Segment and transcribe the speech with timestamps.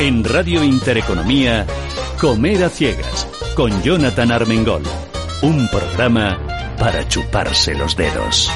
[0.00, 1.66] En Radio Intereconomía,
[2.18, 4.82] Comer a Ciegas, con Jonathan Armengol.
[5.42, 6.40] Un programa
[6.78, 8.50] para chuparse los dedos.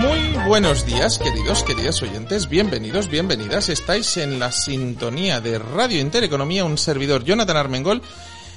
[0.00, 2.48] Muy buenos días, queridos, queridas oyentes.
[2.48, 3.68] Bienvenidos, bienvenidas.
[3.68, 8.00] Estáis en la sintonía de Radio Intereconomía, un servidor Jonathan Armengol.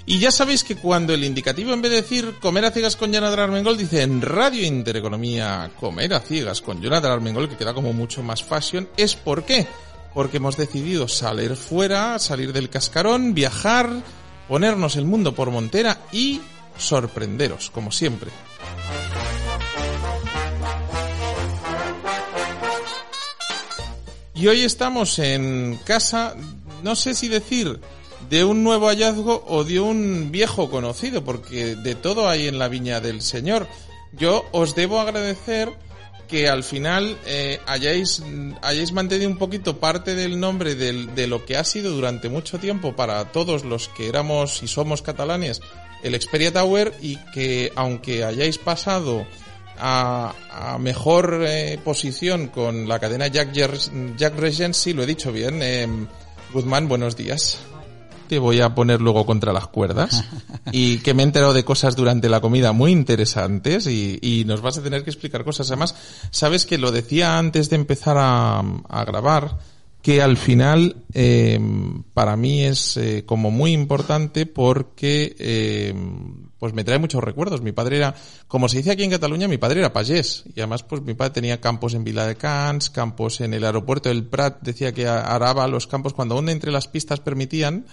[0.06, 3.12] Y ya sabéis que cuando el indicativo, en vez de decir comer a ciegas con
[3.12, 7.92] Jonathan Armengol, dice en Radio Intereconomía comer a ciegas con Jonathan Armengol, que queda como
[7.92, 9.68] mucho más fashion, es por qué
[10.14, 13.90] porque hemos decidido salir fuera, salir del cascarón, viajar,
[14.48, 16.42] ponernos el mundo por montera y
[16.78, 18.32] sorprenderos, como siempre.
[24.34, 26.34] Y hoy estamos en casa,
[26.82, 27.82] no sé si decir
[28.30, 32.70] de un nuevo hallazgo o de un viejo conocido, porque de todo hay en la
[32.70, 33.68] viña del Señor.
[34.14, 35.74] Yo os debo agradecer
[36.30, 38.24] que al final eh, hayáis,
[38.62, 42.60] hayáis mantenido un poquito parte del nombre del, de lo que ha sido durante mucho
[42.60, 45.62] tiempo para todos los que éramos y somos catalanes
[46.04, 49.26] el Xperia Tower y que aunque hayáis pasado
[49.78, 53.52] a, a mejor eh, posición con la cadena Jack,
[54.16, 55.88] Jack Regency, lo he dicho bien, eh,
[56.54, 57.60] Guzmán, buenos días
[58.30, 60.24] te voy a poner luego contra las cuerdas
[60.72, 64.62] y que me he enterado de cosas durante la comida muy interesantes y, y nos
[64.62, 65.70] vas a tener que explicar cosas.
[65.70, 65.96] Además,
[66.32, 69.58] sabes que lo decía antes de empezar a, a grabar,
[70.02, 71.60] que al final eh,
[72.14, 75.94] para mí es eh, como muy importante porque eh,
[76.58, 77.62] pues me trae muchos recuerdos.
[77.62, 78.16] Mi padre era,
[78.48, 81.34] como se dice aquí en Cataluña, mi padre era payés y además pues mi padre
[81.34, 85.68] tenía campos en Vila de Cans, campos en el aeropuerto del Prat, decía que araba
[85.68, 87.86] los campos cuando aún entre las pistas permitían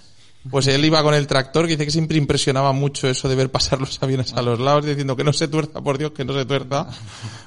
[0.50, 3.50] pues él iba con el tractor, que dice que siempre impresionaba mucho eso de ver
[3.50, 6.32] pasar los aviones a los lados, diciendo que no se tuerza, por Dios, que no
[6.34, 6.86] se tuerza.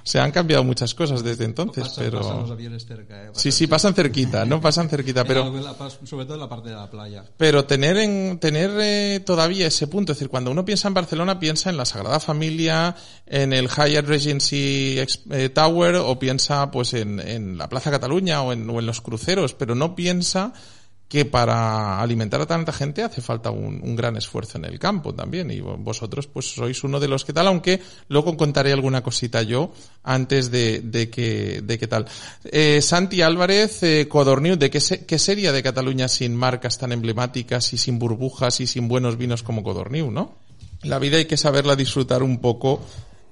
[0.03, 2.19] Se han cambiado muchas cosas desde entonces, pasan, pero...
[2.19, 3.29] Pasan los aviones cerca, ¿eh?
[3.33, 4.59] sí, sí, pasan cerquita, ¿no?
[4.59, 5.51] Pasan cerquita, pero...
[6.03, 7.23] Sobre todo en la parte de la playa.
[7.37, 11.39] Pero tener en, tener eh, todavía ese punto, es decir, cuando uno piensa en Barcelona,
[11.39, 12.95] piensa en la Sagrada Familia,
[13.25, 14.97] en el Hyatt Regency
[15.31, 19.01] eh, Tower, o piensa, pues, en, en la Plaza Cataluña, o en, o en los
[19.01, 20.53] cruceros, pero no piensa
[21.09, 25.49] que para alimentar a tanta gente hace falta un, gran esfuerzo en el campo también
[25.49, 29.73] y vosotros pues sois uno de los que tal aunque luego contaré alguna cosita yo
[30.03, 32.05] antes de, de que de que tal.
[32.45, 37.77] Eh, Santi Álvarez eh, de qué, qué sería de Cataluña sin marcas tan emblemáticas y
[37.79, 40.37] sin burbujas y sin buenos vinos como Codorniu no
[40.83, 42.81] la vida hay que saberla disfrutar un poco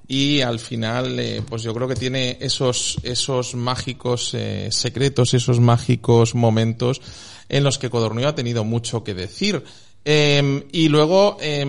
[0.08, 5.60] y al final eh, pues yo creo que tiene esos esos mágicos eh, secretos esos
[5.60, 7.02] mágicos momentos
[7.50, 9.64] en los que Codornio ha tenido mucho que decir.
[10.10, 11.66] Eh, y luego eh,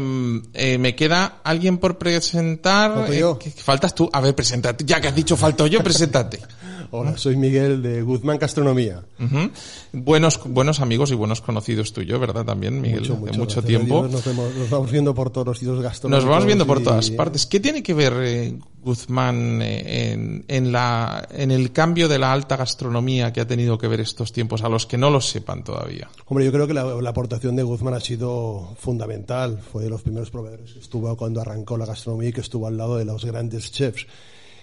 [0.55, 3.11] eh, me queda alguien por presentar.
[3.11, 3.39] Yo?
[3.57, 4.85] faltas tú a ver preséntate.
[4.85, 6.41] Ya que has dicho falto yo preséntate
[6.91, 9.03] Hola, soy Miguel de Guzmán Gastronomía.
[9.19, 9.51] Uh -huh.
[9.93, 12.47] Buenos, buenos amigos y buenos conocidos tuyos, ¿verdad?
[12.47, 14.09] También, Miguel, mucho, mucho, de mucho tiempo.
[14.09, 16.25] Nos, vemos, nos, vamos viendo por todos los sitios gastronómicos.
[16.25, 16.85] Nos vamos viendo por y...
[16.85, 17.45] todas partes.
[17.45, 22.33] ¿Qué tiene que ver eh, Guzmán eh, en, en, la, en el cambio de la
[22.33, 25.65] alta gastronomía que ha tenido que ver estos tiempos, a los que no lo sepan
[25.65, 26.09] todavía?
[26.27, 29.59] Hombre, yo creo que la, la aportación de Guzmán ha sido fundamental.
[29.61, 32.79] Fue de los primeros proveedores que estuvo cuando arrancó la gastronomía y que estuvo al
[32.79, 34.07] lado de los grandes chefs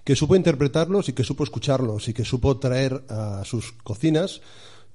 [0.05, 4.39] que supo interpretarlos y que supo escucharlos y que supo traer a sus cocinas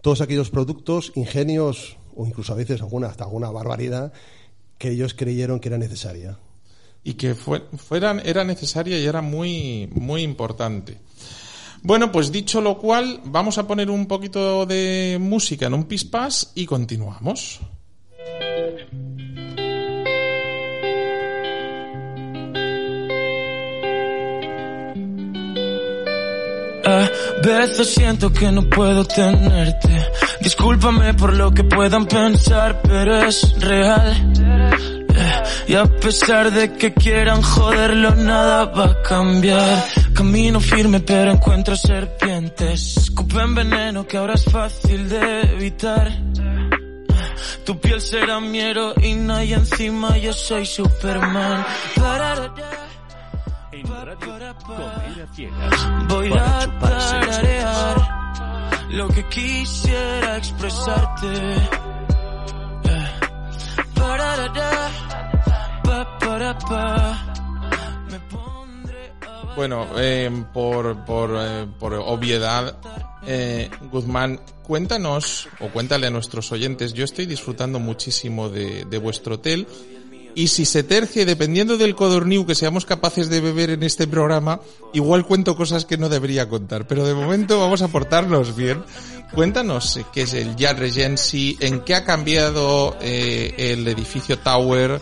[0.01, 4.13] todos aquellos productos, ingenios o incluso a veces alguna, hasta alguna barbaridad
[4.79, 6.39] que ellos creyeron que era necesaria.
[7.03, 7.63] Y que fue,
[8.25, 10.99] era necesaria y era muy, muy importante.
[11.83, 16.53] Bueno, pues dicho lo cual, vamos a poner un poquito de música en un pispás
[16.55, 17.61] y continuamos.
[26.85, 27.11] A
[27.43, 30.11] veces siento que no puedo tenerte.
[30.41, 34.33] Discúlpame por lo que puedan pensar, pero es real.
[35.69, 39.85] Y a pesar de que quieran joderlo, nada va a cambiar.
[40.15, 42.97] Camino firme, pero encuentro serpientes.
[42.97, 46.11] Escupen veneno que ahora es fácil de evitar.
[47.65, 51.65] Tu piel será mi heroína y encima yo soy Superman.
[54.21, 56.09] Comer a Ciegas.
[56.09, 57.97] Voy a tararear
[58.91, 61.81] lo que quisiera expresarte.
[69.57, 72.79] Bueno, eh, por, por, eh, por obviedad,
[73.27, 76.95] eh, Guzmán, cuéntanos o cuéntale a nuestros oyentes.
[76.95, 79.67] Yo estoy disfrutando muchísimo de, de vuestro hotel
[80.35, 84.61] Y si se y dependiendo del codorniu que seamos capaces de beber en este programa,
[84.93, 86.87] igual cuento cosas que no debería contar.
[86.87, 88.83] Pero de momento vamos a portarnos bien.
[89.35, 95.01] Cuéntanos eh, qué es el Yad Regency, en qué ha cambiado eh, el edificio Tower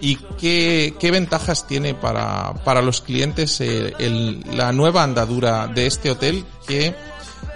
[0.00, 3.92] y qué, ventajas tiene para, para los clientes eh,
[4.52, 6.94] la nueva andadura de este hotel que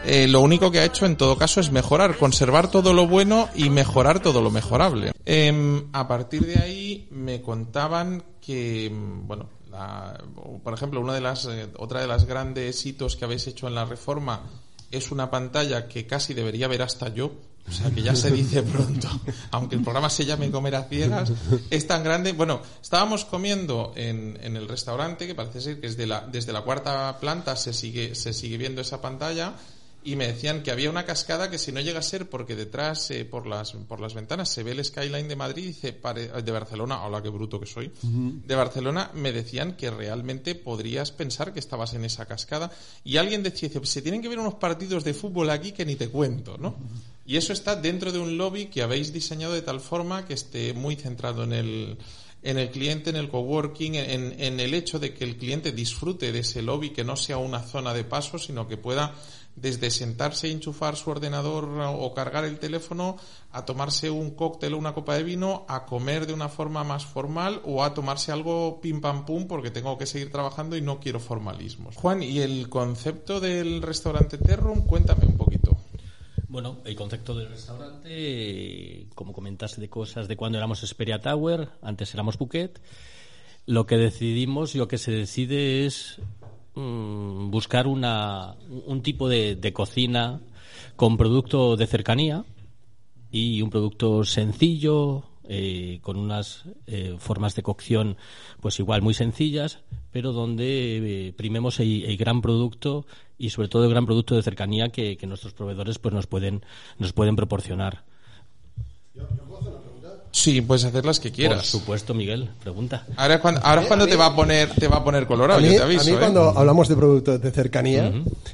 [0.05, 3.49] eh, lo único que ha hecho en todo caso es mejorar, conservar todo lo bueno
[3.55, 5.13] y mejorar todo lo mejorable.
[5.25, 10.19] Em, a partir de ahí me contaban que, em, bueno, la-
[10.65, 13.75] por ejemplo, una de las, eh, otra de las grandes hitos que habéis hecho en
[13.75, 14.43] la reforma
[14.91, 17.33] es una pantalla que casi debería ver hasta yo.
[17.69, 19.09] O sea, que ya se dice pronto,
[19.53, 21.33] aunque el programa se llame Comer a Ciegas,
[21.71, 22.33] es tan grande.
[22.33, 26.63] Bueno, estábamos comiendo en, en el restaurante, que parece ser que desde la, desde la
[26.63, 29.55] cuarta planta se sigue, se sigue viendo esa pantalla,
[30.03, 33.11] y me decían que había una cascada que si no llega a ser porque detrás
[33.11, 37.05] eh, por las por las ventanas se ve el skyline de Madrid dice de Barcelona
[37.05, 41.95] hola qué bruto que soy de Barcelona me decían que realmente podrías pensar que estabas
[41.95, 42.71] en esa cascada.
[43.05, 45.97] Y alguien decía dice, se tienen que ver unos partidos de fútbol aquí que ni
[45.97, 46.77] te cuento no
[47.31, 50.75] y eso está dentro de un lobby que habéis diseñado de tal forma que esté
[50.75, 51.99] muy centrado en el
[52.43, 56.33] en el cliente, en el coworking, en, en el hecho de que el cliente disfrute
[56.33, 59.15] de ese lobby, que no sea una zona de paso, sino que pueda
[59.55, 63.17] desde sentarse y enchufar su ordenador o cargar el teléfono
[63.53, 67.05] a tomarse un cóctel o una copa de vino, a comer de una forma más
[67.05, 70.99] formal o a tomarse algo pim pam pum porque tengo que seguir trabajando y no
[70.99, 71.95] quiero formalismos.
[71.97, 74.87] Juan, ¿y el concepto del restaurante Terrum?
[74.87, 75.60] Cuéntame un poquito.
[76.51, 82.13] Bueno, el concepto del restaurante, como comentaste de cosas de cuando éramos Esperia Tower, antes
[82.13, 82.81] éramos Phuket,
[83.67, 86.17] lo que decidimos y lo que se decide es
[86.75, 90.41] mm, buscar una, un tipo de, de cocina
[90.97, 92.45] con producto de cercanía
[93.31, 98.17] y un producto sencillo, eh, con unas eh, formas de cocción
[98.61, 99.79] pues igual muy sencillas,
[100.13, 103.07] pero donde eh, primemos el, el gran producto
[103.39, 106.63] y sobre todo el gran producto de cercanía que, que nuestros proveedores pues nos pueden
[106.99, 108.03] nos pueden proporcionar.
[110.33, 111.67] Sí, puedes hacer las que Por quieras.
[111.67, 113.05] supuesto, Miguel, pregunta.
[113.17, 115.59] Ahora es cuando, ahora es cuando te va a poner, te va a poner colorado,
[115.59, 116.05] A mí, yo te a aviso.
[116.05, 116.17] mí ¿eh?
[116.21, 118.13] cuando hablamos de productos de cercanía,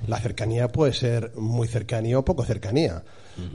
[0.08, 3.02] la cercanía puede ser muy cercanía o poco cercanía.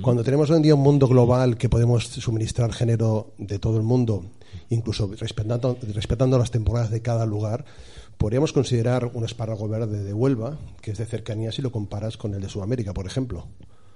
[0.02, 3.84] Cuando tenemos hoy en día un mundo global que podemos suministrar género de todo el
[3.84, 4.24] mundo,
[4.70, 7.66] incluso respetando, respetando las temporadas de cada lugar,
[8.18, 12.34] podríamos considerar un espárrago verde de Huelva, que es de cercanía si lo comparas con
[12.34, 13.48] el de Sudamérica, por ejemplo.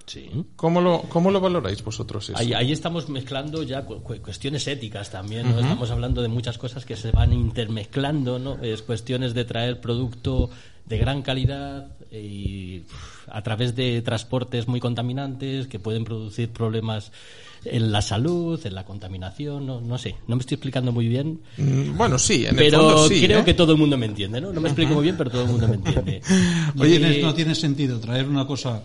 [0.07, 0.29] Sí.
[0.55, 2.37] ¿Cómo lo, ¿Cómo lo valoráis vosotros eso?
[2.37, 5.59] Ahí, ahí estamos mezclando ya cu- cu- cuestiones éticas también, ¿no?
[5.59, 8.61] Estamos hablando de muchas cosas que se van intermezclando, ¿no?
[8.63, 10.51] Es cuestiones de traer producto
[10.85, 17.11] de gran calidad y uf, a través de transportes muy contaminantes que pueden producir problemas
[17.65, 21.39] en la salud, en la contaminación, no, no sé, no me estoy explicando muy bien,
[21.57, 23.21] Mm, Bueno, sí, en el pero fondo sí.
[23.21, 23.45] creo ¿eh?
[23.45, 24.51] que todo el mundo me entiende, ¿no?
[24.53, 26.21] No me explico muy bien, pero todo el mundo me entiende.
[26.75, 28.81] No, Oye, tiene, eh, no tiene sentido traer una cosa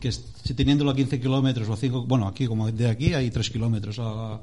[0.00, 3.30] que si teniéndolo a 15 kilómetros o a 5, bueno, aquí como de aquí hay
[3.30, 4.40] 3 kilómetros a,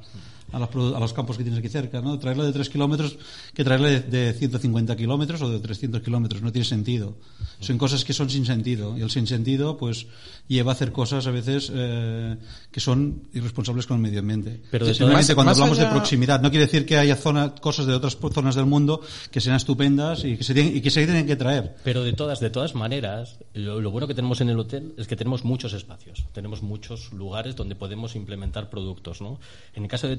[0.51, 2.18] a, los, a los campos que tienes aquí cerca, ¿no?
[2.19, 3.18] Traerlo de 3 kilómetros
[3.53, 7.15] que traerlo de, de 150 kilómetros o de 300 kilómetros, no tiene sentido.
[7.59, 10.07] Son cosas que son sin sentido y el sin sentido pues
[10.47, 12.35] lleva a hacer cosas a veces eh,
[12.71, 14.61] que son irresponsables con el medio ambiente.
[14.71, 17.16] Pero de Simplemente todas- cuando más hablamos allá- de proximidad, no quiere decir que haya
[17.16, 20.81] zona, cosas de otras zonas del mundo que sean estupendas y que se, tienen- y
[20.81, 21.75] que se tienen que traer.
[21.83, 25.07] Pero de todas, de todas maneras, lo, lo bueno que tenemos en el hotel es
[25.07, 29.40] que tenemos muchos espacios, tenemos muchos lugares donde podemos implementar productos, ¿no?
[29.73, 30.18] En el caso de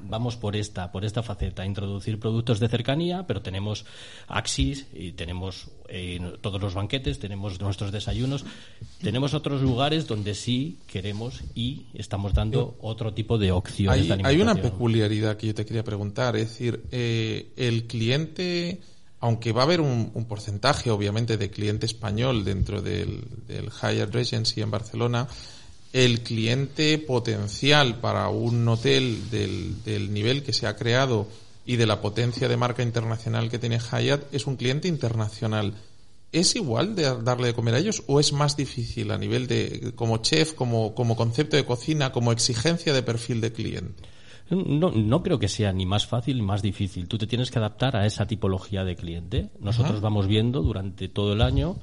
[0.00, 3.84] Vamos por esta, por esta faceta, introducir productos de cercanía, pero tenemos
[4.28, 8.44] Axis y tenemos eh, todos los banquetes, tenemos nuestros desayunos,
[9.02, 14.26] tenemos otros lugares donde sí queremos y estamos dando otro tipo de opciones Hay, de
[14.26, 18.80] hay una peculiaridad que yo te quería preguntar, es decir, eh, el cliente,
[19.20, 24.14] aunque va a haber un, un porcentaje, obviamente, de cliente español dentro del, del Hyatt
[24.14, 25.26] Regency en Barcelona,
[25.92, 31.26] el cliente potencial para un hotel del, del nivel que se ha creado
[31.64, 35.74] y de la potencia de marca internacional que tiene Hyatt es un cliente internacional.
[36.30, 39.92] ¿Es igual de darle de comer a ellos o es más difícil a nivel de,
[39.94, 44.02] como chef, como, como concepto de cocina, como exigencia de perfil de cliente?
[44.50, 47.06] No, no creo que sea ni más fácil ni más difícil.
[47.06, 49.50] Tú te tienes que adaptar a esa tipología de cliente.
[49.60, 51.76] Nosotros vamos viendo durante todo el año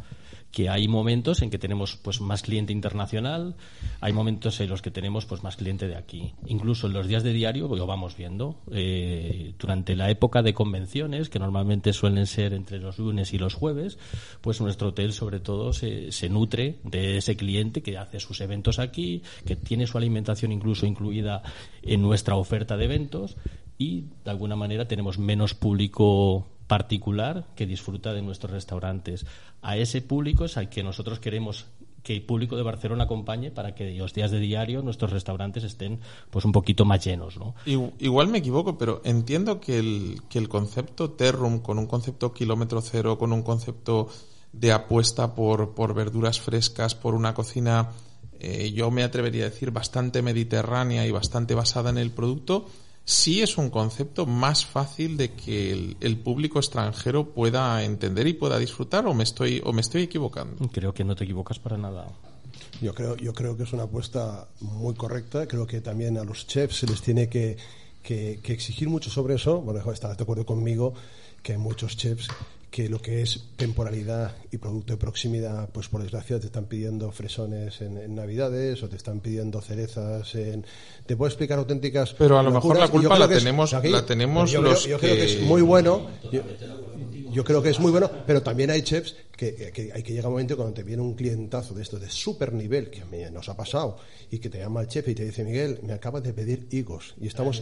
[0.55, 3.55] que hay momentos en que tenemos pues más cliente internacional,
[3.99, 6.33] hay momentos en los que tenemos pues más cliente de aquí.
[6.47, 8.55] Incluso en los días de diario lo vamos viendo.
[8.71, 13.53] Eh, durante la época de convenciones, que normalmente suelen ser entre los lunes y los
[13.53, 13.99] jueves,
[14.39, 19.23] pues nuestro hotel sobre todo se nutre de ese cliente que hace sus eventos aquí,
[19.45, 21.43] que tiene su alimentación incluso incluida
[21.81, 23.35] en nuestra oferta de eventos
[23.77, 29.25] y de alguna manera tenemos menos público particular que disfruta de nuestros restaurantes.
[29.61, 31.65] A ese público es al que nosotros queremos
[32.05, 35.99] que el público de Barcelona acompañe para que los días de diario nuestros restaurantes estén
[36.29, 37.55] pues un poquito más llenos, ¿no?
[37.65, 42.79] Igual me equivoco, pero entiendo que el, que el concepto Terrum, con un concepto kilómetro
[42.81, 44.07] cero, con un concepto
[44.53, 47.89] de apuesta por, por verduras frescas, por una cocina,
[48.39, 52.67] eh, yo me atrevería a decir, bastante mediterránea y bastante basada en el producto,
[53.05, 58.57] sí es un concepto más fácil de que el, público extranjero pueda entender y pueda
[58.57, 60.67] disfrutar o me estoy o me estoy equivocando.
[60.69, 62.07] Creo que no te equivocas para nada.
[62.81, 65.47] Yo creo, yo creo que es una apuesta muy correcta.
[65.47, 67.57] Creo que también a los chefs se les tiene que,
[68.01, 69.61] que, exigir mucho sobre eso.
[69.61, 70.93] Bueno, estarás de acuerdo conmigo
[71.43, 72.27] que hay muchos chefs
[72.75, 77.09] que lo que es temporalidad y producto de proximidad, pues por desgracia te están pidiendo
[77.09, 80.65] fresones en, Navidades o te están pidiendo cerezas en...
[81.05, 84.61] Te puedo explicar auténticas Pero a lo mejor la culpa la tenemos, la tenemos yo,
[84.61, 86.09] los yo, creo que es muy bueno...
[87.31, 90.33] Yo, creo que es muy bueno, pero también hay chefs que, hay que llegar un
[90.33, 93.47] momento cuando te viene un clientazo de esto de super nivel, que a mí nos
[93.47, 93.97] ha pasado,
[94.31, 97.13] y que te llama el chef y te dice, Miguel, me acabas de pedir higos,
[97.19, 97.61] y estamos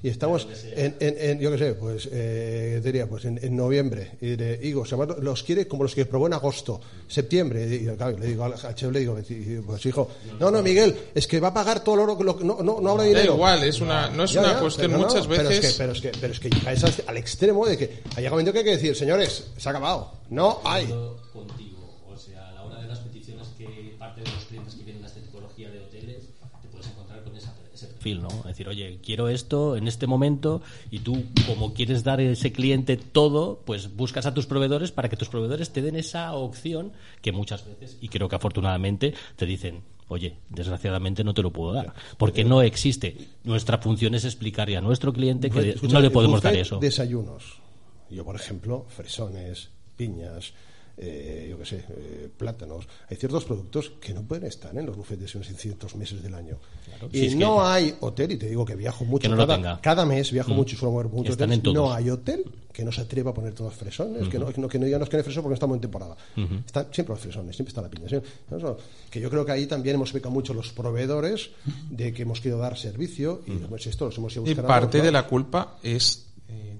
[0.00, 4.12] y estamos en, en, yo qué sé, pues eh, diría, pues en, noviembre.
[4.20, 4.84] Y de Higo,
[5.20, 7.64] los quiere como los que probó en agosto, septiembre.
[7.66, 9.18] Y, le digo al, chef, le digo,
[9.66, 12.62] pues hijo, no, no, Miguel, es que va a pagar todo el oro, lo, no,
[12.62, 13.32] no, no habla de dinero.
[13.32, 15.74] Da igual, es una, no es una cuestión muchas veces.
[15.76, 18.36] Pero es que, pero es que, pero es que al extremo de que ha llegado
[18.36, 20.12] un momento que hay que decir, señores, se ha acabado.
[20.30, 20.86] No hay.
[28.14, 28.28] ¿No?
[28.28, 32.52] Es decir, oye, quiero esto en este momento y tú, como quieres dar a ese
[32.52, 36.92] cliente todo, pues buscas a tus proveedores para que tus proveedores te den esa opción
[37.22, 41.72] que muchas veces, y creo que afortunadamente, te dicen, oye, desgraciadamente no te lo puedo
[41.72, 43.16] dar, porque no existe.
[43.44, 46.78] Nuestra función es explicarle a nuestro cliente que no le podemos dar eso.
[46.78, 47.60] Desayunos.
[48.10, 50.54] Yo, por ejemplo, fresones, piñas,
[51.00, 52.86] eh, yo qué sé, eh, plátanos.
[53.08, 56.58] Hay ciertos productos que no pueden estar en los bufetes en ciertos meses del año.
[57.12, 59.30] y no hay hotel, y te digo que viajo mucho,
[59.80, 60.56] cada, mes viajo mm.
[60.56, 61.36] mucho y suelo mover mucho
[61.72, 64.68] no hay hotel que no se atreva a poner todos fresones, que, no, que, no,
[64.68, 66.16] que no digamos que no hay fresones porque estamos en temporada.
[66.64, 68.06] Están siempre los fresones, siempre está la piña.
[69.10, 71.50] que yo creo que ahí también hemos pecado mucho los proveedores
[71.90, 75.10] de que hemos querido dar servicio y, pues, esto los hemos ido y parte de
[75.10, 76.27] la culpa es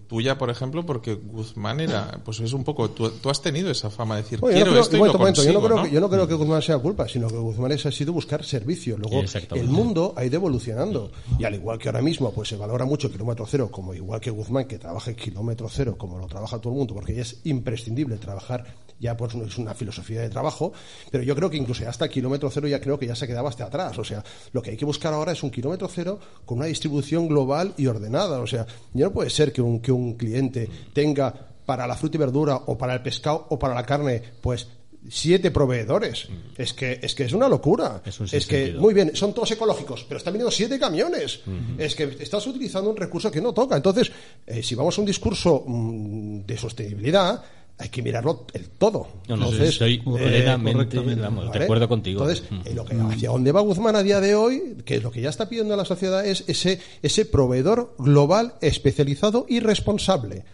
[0.08, 4.16] tuya, por ejemplo, porque Guzmán era, pues es un poco, tú, has tenido esa fama
[4.16, 6.34] de decir, quiero esto y lo consigo, yo, no creo Que, yo no creo que
[6.34, 8.96] Guzmán sea culpa, sino que Guzmán ha sido buscar servicio.
[8.96, 9.22] Luego,
[9.54, 11.12] el mundo ha ido evolucionando.
[11.38, 14.20] Y al igual que ahora mismo, pues se valora mucho el kilómetro cero, como igual
[14.20, 17.22] que Guzmán, que trabaja el kilómetro cero, como lo trabaja todo el mundo, porque ya
[17.22, 18.64] es imprescindible trabajar
[19.00, 20.72] ya pues es una filosofía de trabajo,
[21.10, 23.48] pero yo creo que incluso hasta el kilómetro cero ya creo que ya se quedaba
[23.48, 23.98] hasta atrás.
[23.98, 27.28] O sea, lo que hay que buscar ahora es un kilómetro cero con una distribución
[27.28, 28.40] global y ordenada.
[28.40, 31.32] O sea, ya no puede ser que un, que un cliente tenga
[31.64, 34.66] para la fruta y verdura o para el pescado o para la carne, pues
[35.08, 36.28] siete proveedores.
[36.56, 38.02] Es que es que es una locura.
[38.04, 41.40] Es, que muy bien, son todos ecológicos, pero están viniendo siete camiones.
[41.76, 43.76] Es que estás utilizando un recurso que no toca.
[43.76, 44.10] Entonces,
[44.46, 47.42] eh, si vamos a un discurso mm, de sostenibilidad,
[47.78, 49.08] hay que mirarlo el todo.
[49.28, 52.22] No, no, estoy eh, de acuerdo contigo.
[52.22, 52.74] Entonces, mm.
[52.74, 55.48] lo que, hacia dónde va Guzmán a día de hoy, que lo que ya está
[55.48, 60.44] pidiendo la sociedad es ese, ese proveedor global especializado y responsable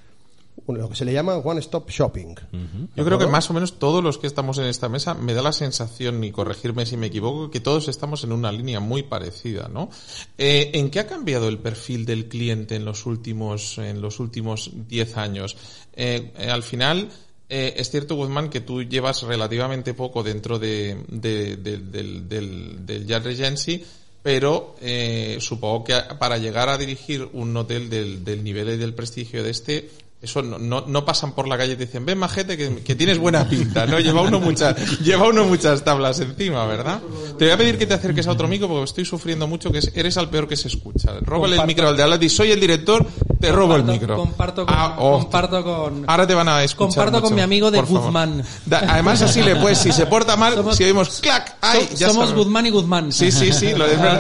[0.66, 2.35] lo que se le llama one stop shopping.
[2.97, 5.42] Yo creo que más o menos todos los que estamos en esta mesa me da
[5.42, 9.68] la sensación, y corregirme si me equivoco, que todos estamos en una línea muy parecida,
[9.68, 9.90] ¿no?
[10.38, 14.71] Eh, ¿En qué ha cambiado el perfil del cliente en los últimos en los últimos
[14.88, 15.56] 10 años?
[15.94, 17.11] Eh, eh, al final
[17.47, 23.85] es cierto, Guzmán, que tú llevas relativamente poco dentro de, del, del, del Yard Regency,
[24.23, 24.75] pero
[25.38, 29.50] supongo que para llegar a dirigir un hotel del, del nivel y del prestigio de
[29.50, 29.88] este
[30.25, 33.19] eso no, no, pasan por la calle y te dicen, ven majete que, que tienes
[33.19, 34.00] buena pinta, ¿no?
[34.00, 37.00] Lleva uno muchas, lleva uno muchas tablas encima, ¿verdad?
[37.38, 39.81] Te voy a pedir que te acerques a otro micro porque estoy sufriendo mucho que
[39.95, 41.12] eres al peor que se escucha.
[41.21, 43.07] Róbale el micro al de al soy el director,
[43.40, 44.16] te robo el micro.
[44.16, 45.19] Comparto con, ah, oh.
[45.19, 48.43] comparto con, ahora te van a escuchar Comparto con mi amigo de Guzmán.
[48.71, 52.66] además así le puedes, si se porta mal, si oímos clac, ay, ya Somos Guzmán
[52.66, 53.12] y Guzmán.
[53.12, 53.73] Sí, sí, sí.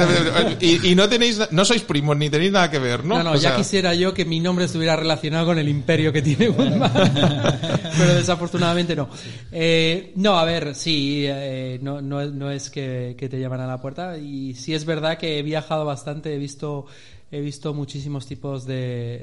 [0.60, 3.16] y, y, no tenéis, no sois primos ni tenéis nada que ver, ¿no?
[3.18, 6.50] No, no, ya quisiera yo que mi nombre estuviera relacionado con el imperio que tiene
[7.98, 9.08] pero desafortunadamente no.
[9.52, 13.80] Eh, no, a ver, sí, eh, no, no, no, es que, te llaman a la
[13.80, 16.86] puerta y sí es verdad que he viajado bastante, he visto
[17.32, 18.76] he visto muchísimos tipos de,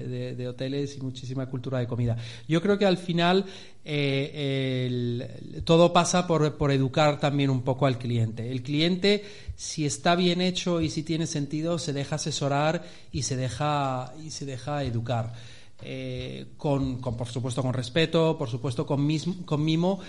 [0.09, 2.17] de- de hoteles y muchísima cultura de comida.
[2.45, 3.45] Yo creo que al final
[3.85, 4.87] eh,
[5.55, 8.51] el- todo pasa por, por educar también un poco al cliente.
[8.51, 9.23] El cliente,
[9.55, 14.31] si está bien hecho y si tiene sentido, se deja asesorar y se deja, y
[14.31, 15.31] se deja educar.
[15.83, 19.99] Eh, con, por supuesto, con respeto, por supuesto, con, mis- con mimo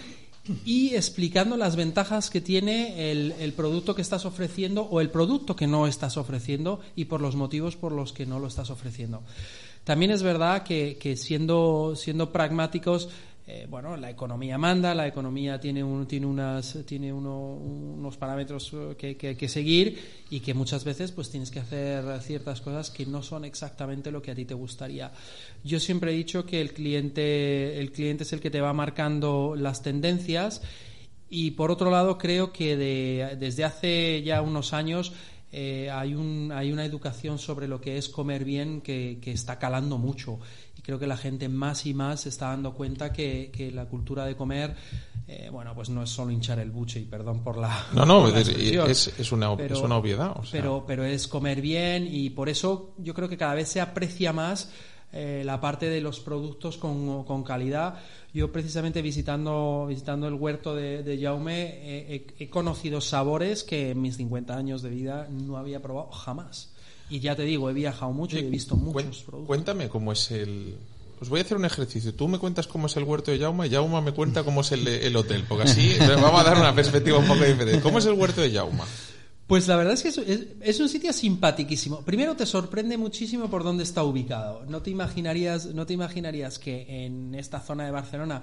[0.66, 5.54] y explicando las ventajas que tiene el, el producto que estás ofreciendo o el producto
[5.54, 9.22] que no estás ofreciendo y por los motivos por los que no lo estás ofreciendo.
[9.84, 13.08] También es verdad que, que siendo, siendo pragmáticos,
[13.46, 16.06] eh, bueno, la economía manda, la economía tiene, uno-
[17.54, 19.98] unos parámetros eh, que, que que seguir
[20.30, 24.22] y que muchas veces pues tienes que hacer ciertas cosas que no son exactamente lo
[24.22, 25.10] que a ti te gustaría.
[25.64, 29.54] Yo siempre he dicho que el cliente, el cliente es el que te va marcando
[29.56, 30.62] las tendencias
[31.28, 35.12] y por otro lado creo que de- desde hace ya unos años
[35.50, 39.98] eh, hay, un, hay una educación sobre lo que es comer bien que está calando
[39.98, 40.38] mucho.
[40.82, 43.86] Y creo que la gente más y más se está dando cuenta que, que la
[43.86, 44.74] cultura de comer,
[45.28, 47.86] eh, bueno, pues no es solo hinchar el buche, y perdón por la.
[47.94, 48.48] No, no, la es,
[49.16, 50.32] es- una, es una obviedad.
[50.36, 50.60] o sea.
[50.60, 54.32] pero, pero es comer bien y por eso yo creo que cada vez se aprecia
[54.32, 54.72] más
[55.12, 58.00] eh, la parte de los productos con, con calidad.
[58.34, 63.90] Yo precisamente visitando, visitando el huerto de, de Jaume eh, he, he conocido sabores que
[63.90, 66.72] en mis 50 años de vida no había probado jamás.
[67.10, 69.46] Y ya te digo, he viajado mucho y he visto muchos productos.
[69.46, 70.74] Cuéntame cómo es el.
[71.20, 72.14] Os voy a hacer un ejercicio.
[72.14, 74.72] Tú me cuentas cómo es el huerto de Jauma y Jauma me cuenta cómo es
[74.72, 75.44] el, el hotel.
[75.48, 77.80] Porque así vamos a dar una perspectiva un poco diferente.
[77.80, 78.84] ¿Cómo es el huerto de Jauma?
[79.46, 82.00] Pues la verdad es que es, es- es un sitio simpaticísimo.
[82.02, 84.64] Primero te sorprende muchísimo por dónde está ubicado.
[84.68, 88.42] No te imaginarías, no te imaginarías que en esta zona de Barcelona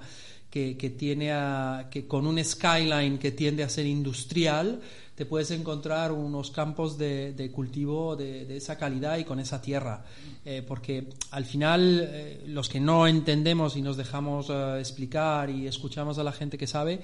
[0.50, 4.80] que, que tiene a- que con un skyline que tiende a ser industrial
[5.20, 10.02] te puedes encontrar unos campos de, cultivo de, esa calidad y con esa tierra.
[10.46, 15.66] Eh, porque al final eh, los que no entendemos y nos dejamos eh, explicar y
[15.66, 17.02] escuchamos a la gente que sabe,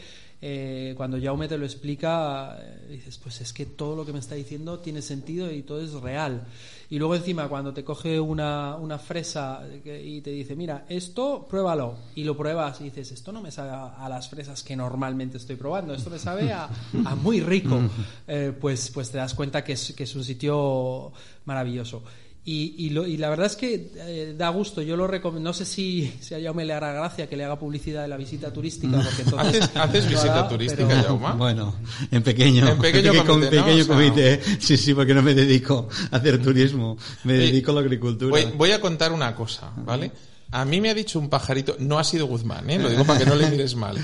[0.96, 2.58] cuando Jaume te lo explica,
[2.88, 5.93] dices, pues es que todo lo que me está diciendo tiene sentido y todo es
[5.93, 6.47] real.
[6.90, 11.96] Y luego encima cuando te coge una, una fresa y te dice, mira, esto pruébalo,
[12.14, 15.36] y lo pruebas y dices, esto no me sabe a, a las fresas que normalmente
[15.36, 16.68] estoy probando, esto me sabe a,
[17.04, 17.80] a muy rico,
[18.28, 21.12] Eh, pues, pues te das cuenta que es, que es un sitio
[21.44, 22.02] maravilloso.
[22.49, 25.50] Y, y, lo- y la verdad es que eh, da gusto, yo lo recomiendo.
[25.50, 28.17] No sé si, si a Jaume le hará gracia que le haga publicidad de la
[28.17, 28.99] visita turística.
[29.02, 31.32] Porque entonces ¿Haces, visita turística, pero- Jauma?
[31.32, 31.75] Bueno,
[32.09, 32.69] en pequeño.
[32.69, 33.65] En pequeño Peque- comité, ¿no?
[33.65, 34.41] pequeño O sea- comité.
[34.61, 36.97] Sí, sí, porque no me dedico a hacer turismo.
[37.25, 38.30] Me dedico a la agricultura.
[38.30, 40.13] Voy, voy a contar una cosa, ¿vale?
[40.52, 42.78] A mí me ha dicho un pajarito, no ha sido Guzmán, ¿eh?
[42.78, 43.97] lo digo para que no le mires mal.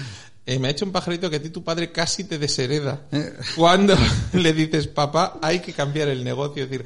[0.44, 3.02] Eh, me ha hecho un pajarito que a ti tu padre casi te deshereda
[3.54, 3.94] cuando
[4.32, 6.64] le dices, papá, hay que cambiar el negocio.
[6.64, 6.84] Es decir,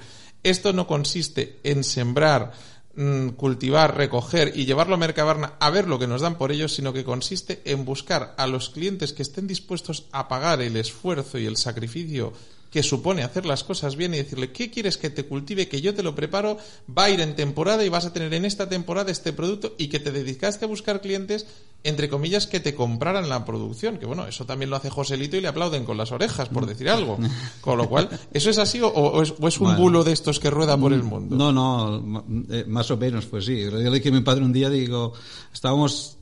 [0.50, 2.52] esto no consiste en sembrar,
[2.94, 6.74] mm, cultivar, recoger y llevarlo a Mercabarna a ver lo que nos dan por ellos,
[6.74, 11.38] sino que consiste en buscar a los clientes que estén dispuestos a pagar el esfuerzo
[11.38, 12.32] y el sacrificio
[12.76, 15.66] que supone hacer las cosas bien y decirle, ¿qué quieres que te cultive?
[15.66, 18.44] Que yo te lo preparo, va a ir en temporada y vas a tener en
[18.44, 21.46] esta temporada este producto y que te dedicaste a buscar clientes,
[21.84, 23.96] entre comillas, que te compraran la producción.
[23.96, 26.90] Que bueno, eso también lo hace Joselito y le aplauden con las orejas, por decir
[26.90, 27.16] algo.
[27.62, 29.80] Con lo cual, ¿eso es así o, o es, o es un Bueno.
[29.80, 31.34] bulo de estos que rueda por el mundo?
[31.34, 33.58] No, no, eh, más o menos, pues sí.
[33.58, 35.14] Yo le dije a mi padre un día, digo,
[35.50, 36.15] estábamos,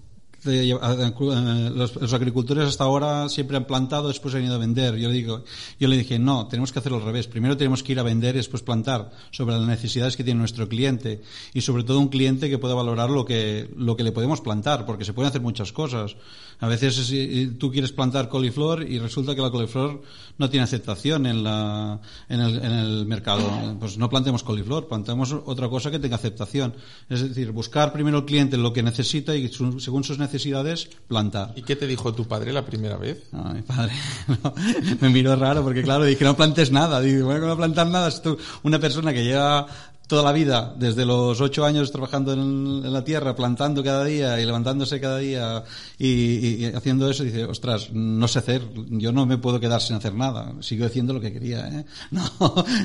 [0.45, 4.97] los agricultores hasta ahora siempre han plantado, después han ido a vender.
[4.97, 5.45] Yo le digo,
[5.79, 7.27] yo le dije, no, tenemos que hacerlo al revés.
[7.27, 10.69] Primero tenemos que ir a vender y después plantar sobre las necesidades que tiene nuestro
[10.69, 14.41] cliente y sobre todo un cliente que pueda valorar lo que, lo que le podemos
[14.41, 16.17] plantar, porque se pueden hacer muchas cosas.
[16.65, 20.01] A veces si tú quieres plantar coliflor y resulta que la coliflor
[20.39, 23.45] no tiene aceptación en, la, en, el, en el mercado.
[23.79, 26.75] Pues no plantemos coliflor, plantemos otra cosa que tenga aceptación.
[27.11, 31.53] Es decir, buscar primero el cliente lo que necesita y su- según sus necesidades plantar.
[31.55, 33.25] ¿Y qué te dijo tu padre la primera vez?
[33.33, 33.93] No, mi padre
[34.43, 34.55] no,
[35.01, 37.01] me miró raro porque claro, dije no plantes nada.
[37.03, 38.09] Digo, bueno, no plantar nada.
[38.09, 39.67] Es tú una persona que lleva
[40.07, 44.45] toda la vida, desde los ocho años trabajando en, la tierra, plantando cada día y
[44.45, 45.65] levantándose cada día
[45.99, 50.15] y, haciendo eso, dice, ostras, no sé hacer, yo no me puedo quedar sin hacer
[50.15, 50.53] nada.
[50.61, 51.85] Sigo haciendo lo que quería, ¿eh?
[52.11, 52.23] No,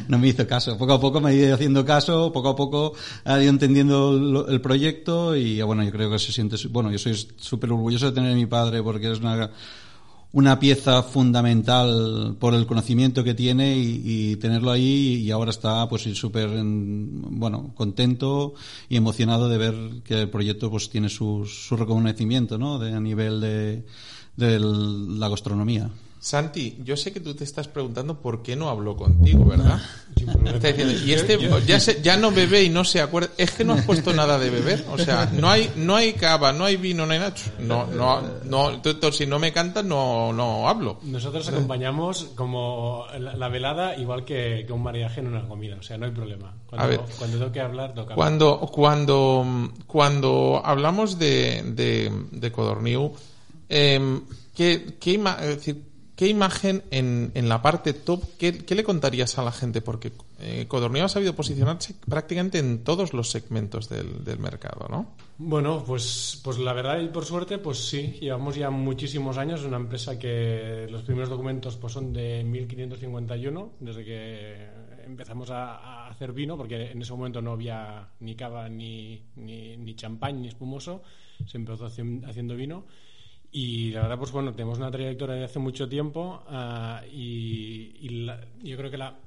[0.08, 0.78] no me hizo caso.
[0.78, 2.94] Poco a poco me he ido haciendo caso, poco a poco
[3.26, 7.16] he ido entendiendo el proyecto y bueno, yo creo que se siente, bueno, yo soy
[7.38, 9.52] súper orgulloso de tener a mi padre porque es una
[10.32, 15.90] una pieza fundamental por el conocimiento que tiene y, y tenerlo ahí y ahora está
[15.90, 18.54] pues súper en- bueno contento
[18.90, 22.78] y emocionado de ver que el proyecto pues tiene su, su reconocimiento ¿no?
[22.78, 23.86] de, a nivel de,
[24.38, 25.90] de la gastronomía
[26.22, 29.80] Santi, yo sé que tú te estás preguntando por qué no habló contigo, ¿verdad?
[30.54, 33.30] Está diciendo, y este ya, se- ya no bebe y no se acuerda.
[33.38, 34.86] Es que no has puesto nada de beber.
[34.92, 37.46] O sea, no hay no hay cava, no hay vino, no hay nacho.
[37.60, 38.82] No, no, no.
[38.82, 41.00] tú- tú, si no me cantas, no, no hablo.
[41.04, 45.84] Nosotros acompañamos como la, la velada igual que, que un mariaje en una comida, o
[45.84, 46.54] sea, no hay problema.
[46.68, 47.00] Cuando, A ver.
[47.18, 48.16] cuando toque hablar, toca hablar.
[48.16, 53.14] Cuando, cuando, cuando hablamos de, de, de Codorniu,
[53.70, 54.22] em,
[54.54, 55.89] ¿qué, qué, es decir,
[56.20, 59.80] ¿qué imagen en, en la parte top, qué, le contarías a la gente?
[59.80, 60.68] Porque eh,
[61.02, 65.16] ha sabido posicionarse prácticamente en todos los segmentos del, del mercado, ¿no?
[65.38, 69.78] Bueno, pues, pues la verdad y por suerte, pues sí, llevamos ya muchísimos años, una
[69.78, 74.68] empresa que los primeros documentos pues son de 1551, desde que
[75.06, 79.78] empezamos a, a hacer vino, porque en ese momento no había ni cava, ni, ni,
[79.78, 81.02] ni champán, ni espumoso,
[81.46, 82.84] se empezó haci- haciendo vino.
[83.52, 88.46] Y la verdad, pues bueno, tenemos una trayectoria de hace mucho tiempo ah, y, la-
[88.62, 89.18] yo creo que la,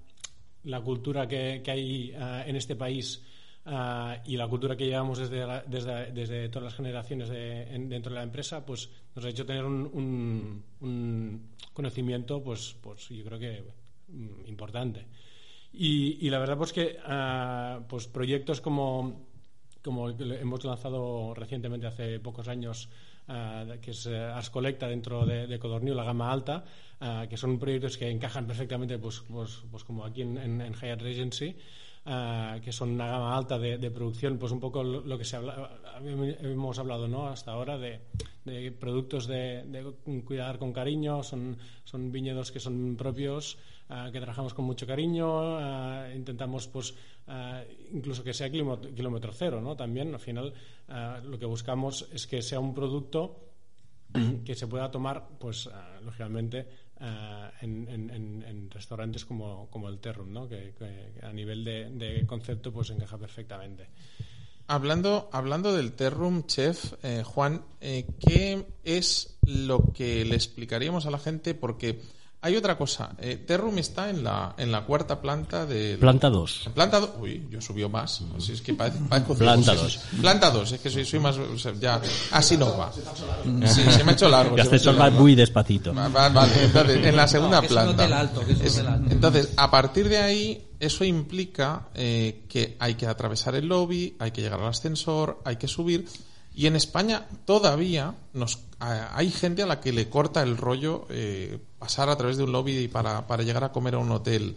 [0.65, 3.21] la cultura que, que hay ah, en este país
[3.67, 7.89] ah, y la cultura que llevamos desde, la- desde, desde todas las generaciones de- en-
[7.89, 13.25] dentro de la empresa, pues nos ha hecho tener un, un- conocimiento, pues, pues yo
[13.25, 13.65] creo que
[14.09, 15.05] mm, importante.
[15.73, 16.97] Y, y la verdad, pues que
[17.89, 19.31] pues proyectos como
[19.83, 22.89] como hemos lanzado recientemente hace pocos años,
[23.29, 26.65] ah, que es eh, Collecta dentro de, de Codorniu, la gama alta,
[27.01, 31.57] ah, que son proyectos que encajan perfectamente, pues, pues, pues como aquí en, en, Regency,
[32.07, 35.37] ah, que son una gama alta de, de producción, pues un poco lo, que se
[35.37, 35.71] habla,
[36.03, 37.29] hemos hablado ¿no?
[37.29, 38.01] hasta ahora de,
[38.73, 44.65] productos de, cuidar con cariño, son, son viñedos que son propios, ah, que trabajamos con
[44.65, 46.95] mucho cariño, ah, intentamos pues
[47.93, 49.77] incluso que sea kilómetro, cero, ¿no?
[49.77, 50.53] También al final
[51.25, 53.53] lo que buscamos es que sea un producto
[54.45, 55.71] que se pueda tomar, pues
[56.03, 56.67] lógicamente
[57.03, 60.49] ah, en, restaurantes como, como el Terrum, ¿no?
[60.49, 60.73] Que,
[61.23, 63.89] a nivel de, de concepto pues encaja perfectamente.
[64.69, 71.11] Hablando, hablando del Terrum, chef, eh, Juan, eh, ¿qué es lo que le explicaríamos a
[71.11, 71.55] la gente?
[71.55, 72.01] Porque
[72.43, 73.13] hay otra cosa.
[73.19, 75.97] Eh, Terrum está en la, en la cuarta planta de...
[75.99, 76.63] Planta 2.
[76.67, 77.11] En planta 2.
[77.21, 78.21] Uy, yo subió más.
[78.37, 79.83] Así es que parece, parezco Planta ciego.
[79.85, 79.99] dos.
[80.21, 81.37] Planta 2, es que soy, soy más.
[81.39, 82.01] o sea, ya,
[82.33, 82.93] así no va.
[82.93, 84.57] Sí, se me ha hecho largo.
[84.57, 85.21] Ya hecho va largo.
[85.21, 85.95] muy despacito.
[85.95, 88.03] Va- va- Vale, entonces, en la segunda que es un planta.
[88.03, 89.11] hotel alto, que es un Es- hotel alto.
[89.13, 94.33] Entonces, a partir de ahí, eso implica eh, que hay que atravesar el lobby, hay
[94.33, 96.07] que llegar al ascensor, hay que subir.
[96.55, 101.07] Y en España todavía nos, a- hay gente a la que le corta el rollo
[101.09, 104.55] eh, pasar a través de un lobby para, para llegar a comer a un hotel.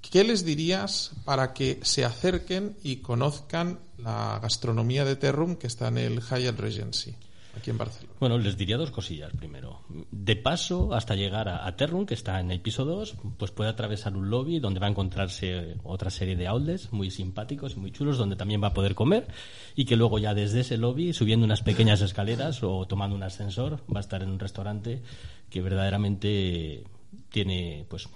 [0.00, 5.88] ¿Qué les dirías para que se acerquen y conozcan la gastronomía de Terrum que está
[5.88, 7.16] en el Hyatt Regency,
[7.56, 8.14] aquí en Barcelona?
[8.20, 9.82] Bueno, les diría dos cosillas primero.
[10.10, 13.70] De paso, hasta llegar a, a Terrum, que está en el piso 2, pues puede
[13.70, 17.92] atravesar un lobby donde va a encontrarse otra serie de outlets muy simpáticos y muy
[17.92, 19.28] chulos, donde también va a poder comer
[19.74, 23.80] y que luego ya desde ese lobby, subiendo unas pequeñas escaleras o tomando un ascensor,
[23.92, 25.02] va a estar en un restaurante
[25.48, 26.84] que verdaderamente
[27.30, 28.08] tiene pues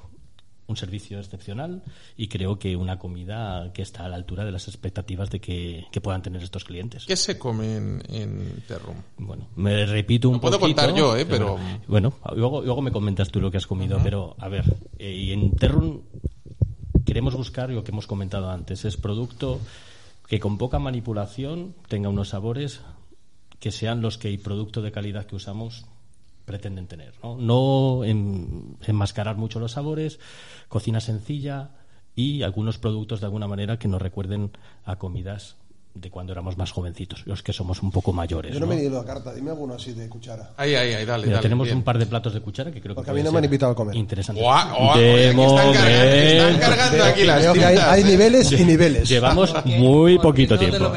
[0.67, 1.83] un servicio excepcional
[2.17, 5.87] y creo que una comida que está a la altura de las expectativas de que,
[5.93, 7.05] que puedan tener estos clientes.
[7.05, 8.97] ¿Qué se come en, en Terrum?
[9.19, 10.81] Bueno, me repito un puedo poquito.
[10.83, 11.27] contar yo, ¿eh?
[11.27, 14.65] Pero- Bueno, luego, luego me comentas tú lo que has comido, pero a ver,
[14.99, 16.03] eh, y en Terrun
[17.05, 19.61] queremos buscar lo que hemos comentado antes, es producto
[20.27, 22.81] que con poca manipulación tenga unos sabores
[23.61, 25.85] que sean los que el producto de calidad que usamos
[26.45, 27.15] pretenden tener.
[27.23, 30.21] No, no en- enmascarar mucho los sabores,
[30.69, 31.71] cocina sencilla
[32.15, 34.51] y algunos productos de alguna manera que nos recuerden
[34.85, 35.57] a comidas
[35.95, 38.53] de cuando éramos más jovencitos, los que somos un poco mayores.
[38.53, 38.75] Yo no ¿no?
[38.75, 40.51] me he ido a carta, dime alguno así de cuchara.
[40.57, 41.43] Ahí, ahí, ahí, dale, Mira, dale.
[41.43, 41.79] tenemos bien.
[41.79, 43.45] un par de platos de cuchara que creo Porque que a mí no me han
[43.45, 43.95] invitado a comer.
[43.95, 44.43] Interesantes.
[44.43, 48.05] Guau, guau, De aquí están cargando, están cargando aquí las que hay, hay ¿eh?
[48.05, 49.09] niveles y niveles.
[49.09, 50.93] Llevamos Porque- muy porque poquito no tiempo.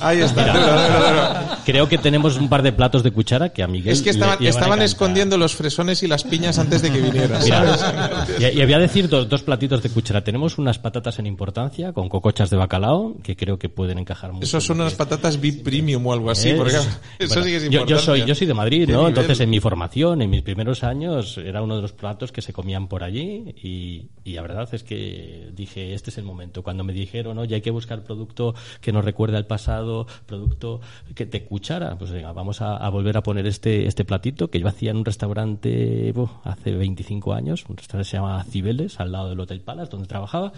[0.00, 1.58] Ahí está.
[1.64, 4.36] Creo que tenemos un par de platos de cuchara que a Miguel Es que estaban,
[4.40, 7.44] le estaban escondiendo los fresones y las piñas antes de que vinieras.
[7.44, 10.22] Mira, y, y voy a decir dos, dos platitos de cuchara.
[10.22, 14.44] Tenemos unas patatas en importancia con cocochas de bacalao que creo que pueden encajar mucho.
[14.44, 16.50] Esos son unas patatas VIP Premium o algo así.
[16.50, 16.88] Es- porque, eso
[17.28, 17.90] bueno, sí que es yo, importante.
[17.92, 19.08] yo soy yo soy de Madrid, ¿Qué ¿no?
[19.08, 22.52] Entonces en mi formación, en mis primeros años, era uno de los platos que se
[22.52, 26.62] comían por allí y, y la verdad es que dije este es el momento.
[26.62, 30.80] Cuando me dijeron, oye, hay que buscar producto que nos recuerde al pasado, producto
[31.14, 34.60] que te cuchara, pues venga, vamos a, a volver a poner este este platito que
[34.60, 36.12] yo hacía en un restaurante
[36.44, 40.06] hace 25 años, un restaurante que se llama Cibeles, al lado del Hotel Palace, donde
[40.08, 40.52] trabajaba.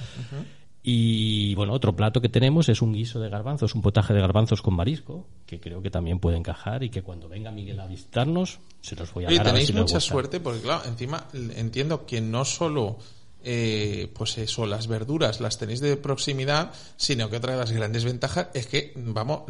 [0.88, 4.62] Y bueno, otro plato que tenemos es un guiso de garbanzos, un potaje de garbanzos
[4.62, 8.60] con marisco, que creo que también puede encajar y que cuando venga Miguel a visitarnos
[8.82, 9.48] se los voy a Oye, dar.
[9.48, 12.98] a ver tenéis si mucha suerte porque, claro, encima entiendo que no solo,
[13.48, 18.04] eh, pues eso, las verduras las tenéis de proximidad, sino que otra de las grandes
[18.04, 19.42] ventajas es que, vamos,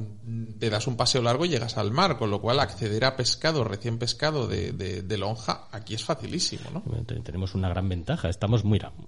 [0.59, 3.65] te das un paseo largo y llegas al mar, con lo cual acceder a pescado
[3.65, 6.83] recién pescado de, de, lonja aquí es facilísimo, ¿no?
[7.07, 8.29] Ten- Tenemos una gran ventaja.
[8.29, 8.63] Estamos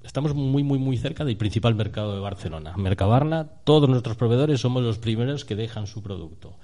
[0.04, 2.72] estamos muy, muy, muy cerca del principal mercado de Barcelona.
[2.78, 6.56] Mercabarna, todos nuestros proveedores somos los primeros que dejan su producto.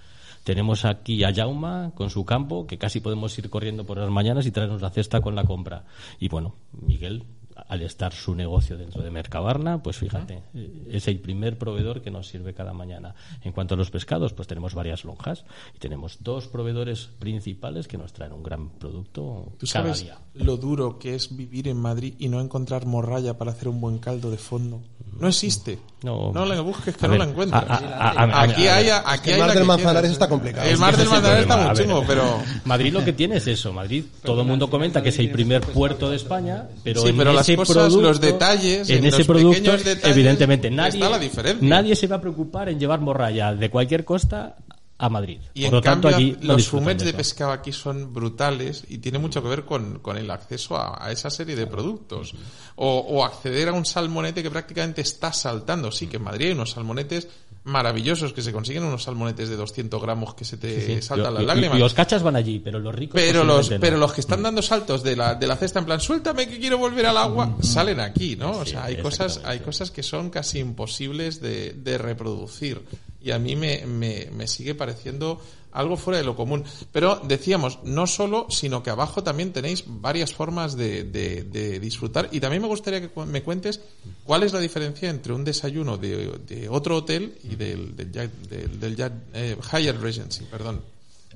[0.45, 4.47] Tenemos aquí a Jauma con su campo, que casi podemos ir corriendo por las mañanas
[4.47, 5.85] y traernos la cesta con la compra.
[6.19, 7.25] Y bueno, Miguel,
[7.69, 12.11] al estar su negocio dentro de Mercabarna, pues fíjate, eh, es el primer proveedor que
[12.11, 13.15] nos sirve cada mañana.
[13.43, 17.97] En cuanto a los pescados, pues tenemos varias lonjas y tenemos dos proveedores principales que
[17.99, 20.19] nos traen un gran producto ¿Tú cada sabes día.
[20.35, 23.99] lo duro que es vivir en Madrid y no encontrar morralla para hacer un buen
[23.99, 24.83] caldo de fondo?
[25.19, 25.79] No existe.
[26.03, 26.33] No.
[26.33, 27.65] No la busques que A no ver, la encuentras.
[27.65, 27.77] a-
[28.11, 30.69] a- aquí a- hay, aquí el hay mar del que Manzanares está complicado.
[30.69, 32.43] El mar del Manzanares está muy chungo, pero...
[32.65, 33.73] Madrid lo que tiene es eso.
[33.73, 37.31] Madrid, todo el mundo comenta que es el primer puerto de España, pero Sí, pero
[37.41, 41.19] ese cosas, producto, los detalles, en en ese los producto, detalles, evidentemente nadie, está la
[41.19, 41.69] diferencia.
[41.69, 44.57] nadie se va a preocupar en llevar morralla de cualquier costa
[44.97, 45.41] a Madrid.
[45.55, 48.99] Y Por en lo tanto, cambio, allí los fumets de pescado aquí son brutales y
[48.99, 52.35] tiene mucho que ver con, con el acceso a, a esa serie de productos.
[52.77, 55.91] O, o acceder a un salmonete que prácticamente está saltando.
[55.93, 57.29] Sí, que en Madrid hay unos salmonetes
[57.65, 61.03] maravillosos que se consiguen unos salmonetes de 200 gramos que se te Sí, sí.
[61.03, 61.77] saltan las lágrimas.
[61.79, 63.15] Y los cachas van allí, pero los ricos.
[63.21, 63.91] pero los, posiblemente no.
[63.91, 66.59] pero los que están dando saltos de la, de la cesta en plan, suéltame que
[66.59, 68.51] quiero volver al agua, salen aquí, ¿no?
[68.59, 72.83] O sea, hay cosas, hay cosas que son casi imposibles de, de reproducir.
[73.25, 75.41] Y a mí me, me, me sigue pareciendo
[75.73, 76.65] algo fuera de lo común.
[76.93, 82.29] Pero decíamos, no solo, sino que abajo también tenéis varias formas de, de, de disfrutar.
[82.33, 83.81] Y también me gustaría que me cuentes
[84.25, 89.13] cuál es la diferencia entre un desayuno de, otro hotel y del, del, del, del
[89.35, 90.94] eh, Hyatt Regency, perdón.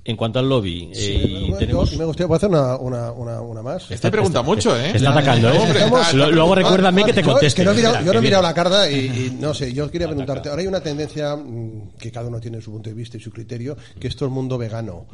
[0.09, 1.97] En cuanto al lobby, eh, Bueno, yo- tenemos.
[1.99, 3.91] me gustaría ¿puedo hacer una, una, una, una más.
[3.91, 4.89] Este pregunta mucho, ¿eh?
[4.93, 5.59] Te está atacando, ¿eh?
[5.71, 7.61] Estamos- luego recuérdame que te conteste.
[7.61, 9.91] que no he mirado- yo no he mirado la carta y, y no sé, yo
[9.91, 13.19] quería preguntarte, ahora hay una tendencia mm, que cada uno tiene su punto de vista
[13.19, 15.05] y su criterio, que es todo el mundo vegano.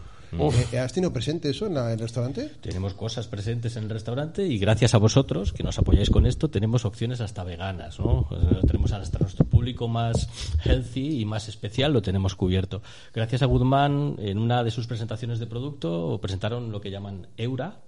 [0.73, 2.51] Eh, ¿Has tenido presente eso en la- en el restaurante?
[2.61, 6.49] Tenemos cosas presentes en el restaurante y gracias a vosotros que nos apoyáis con esto
[6.51, 8.27] tenemos opciones hasta veganas, ¿no?
[8.66, 10.29] Tenemos hasta nuestro público más
[10.64, 12.83] healthy y más especial lo tenemos cubierto.
[13.12, 17.81] Gracias a Goodman en una de sus presentaciones de producto presentaron lo que llaman Eura,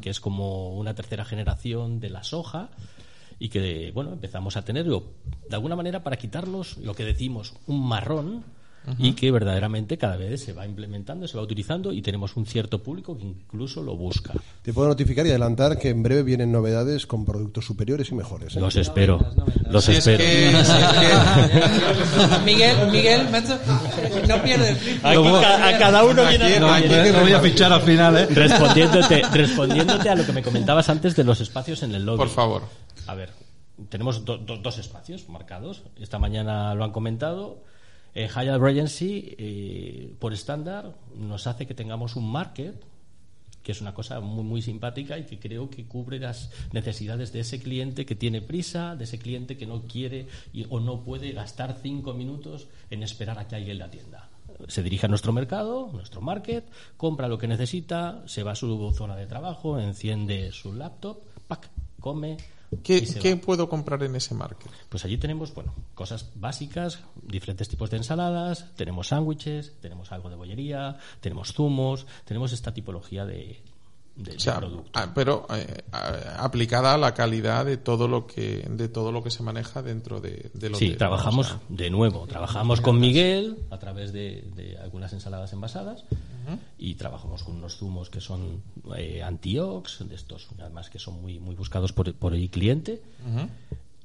[0.00, 2.70] que es como una tercera generación de la soja
[3.38, 5.04] y que bueno empezamos a tenerlo
[5.48, 8.42] de alguna manera para quitarnos lo que decimos un marrón
[8.98, 12.82] y que verdaderamente cada vez se va implementando, se va utilizando y tenemos un cierto
[12.82, 14.32] público que incluso lo busca.
[14.62, 18.56] Te puedo notificar y adelantar que en breve vienen novedades con productos superiores y mejores.
[18.56, 18.60] ¿eh?
[18.60, 19.18] Los espero,
[19.70, 20.18] los espero.
[20.18, 20.52] que-
[22.28, 23.26] que- Miguel, Miguel,
[24.28, 25.00] no pierdes el.
[25.04, 28.26] Aquí ca- a cada uno viene Aquí- aquí- voy a fichar al final, ¿eh?
[28.26, 32.18] respondiéndote, respondiéndote a lo que me comentabas antes de los espacios en el lobby.
[32.18, 32.62] Por favor.
[33.06, 33.30] A ver,
[33.88, 35.82] tenemos do- do- dos espacios marcados.
[36.00, 37.62] Esta mañana lo han comentado.
[38.14, 42.74] Eh, Hyatt Regency, eh, por estándar, nos hace que tengamos un market,
[43.62, 47.40] que es una cosa muy, muy simpática y que creo que cubre las necesidades de
[47.40, 51.32] ese cliente que tiene prisa, de ese cliente que no quiere y- o no puede
[51.32, 54.28] gastar cinco minutos en esperar a que alguien la atienda.
[54.68, 56.64] Se dirige a nuestro mercado, nuestro market,
[56.96, 61.68] compra lo que necesita, se va a su zona de trabajo, enciende su laptop, pack,
[62.00, 62.38] come.
[62.82, 64.70] ¿Qué, puedo comprar en ese market?
[64.88, 70.36] Pues allí tenemos, bueno, cosas básicas, diferentes tipos de ensaladas, tenemos sándwiches, tenemos algo de
[70.36, 73.62] bollería, tenemos zumos, tenemos esta tipología de,
[74.18, 74.90] de- O de sea, producto.
[74.94, 75.84] ah, pero eh,
[76.38, 80.20] aplicada a la calidad de todo lo que de todo lo que se maneja dentro
[80.20, 80.98] de, del Sí, hotel, ¿no?
[80.98, 86.04] trabajamos O sea, de nuevo, trabajamos con Miguel a través de, de algunas ensaladas envasadas
[86.78, 88.62] y trabajamos con unos zumos que son
[88.96, 93.00] eh, antiox, de estos además que son muy muy buscados por, por el cliente.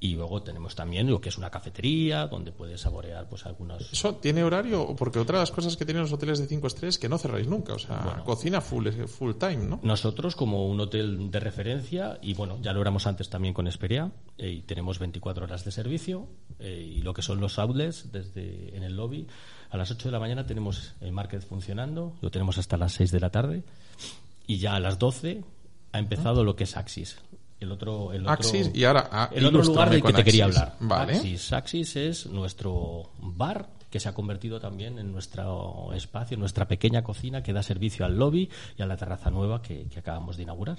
[0.04, 4.16] Y luego tenemos también lo que es una cafetería donde puedes saborear pues algunos ¿Eso
[4.16, 4.98] tiene horario?
[4.98, 7.18] Porque otra de las cosas que tienen los hoteles de 5 estrellas es que no
[7.18, 7.72] cerráis nunca.
[7.72, 9.80] O sea, cocina full, full time, ¿no?
[9.82, 14.12] Nosotros, como un hotel de referencia, y bueno, ya lo éramos antes también con Esperia,
[14.38, 16.28] eh, y tenemos 24 horas de servicio,
[16.60, 19.26] eh, y lo que son los outlets desde en el lobby,
[19.70, 23.10] a las 8 de la mañana tenemos el market funcionando, lo tenemos hasta las 6
[23.10, 23.64] de la tarde,
[24.48, 25.46] y ya a las 12
[25.94, 27.20] ha empezado lo que es Axis.
[27.64, 30.46] El otro, el otro, Axis, y ahora, ah, el otro lugar del que te quería
[30.46, 30.76] hablar.
[30.80, 31.14] Vale.
[31.16, 36.68] Axis, Axis es nuestro bar que se ha convertido también en nuestro espacio, en nuestra
[36.68, 40.36] pequeña cocina que da servicio al lobby y a la terraza nueva que, que acabamos
[40.38, 40.78] de inaugurar.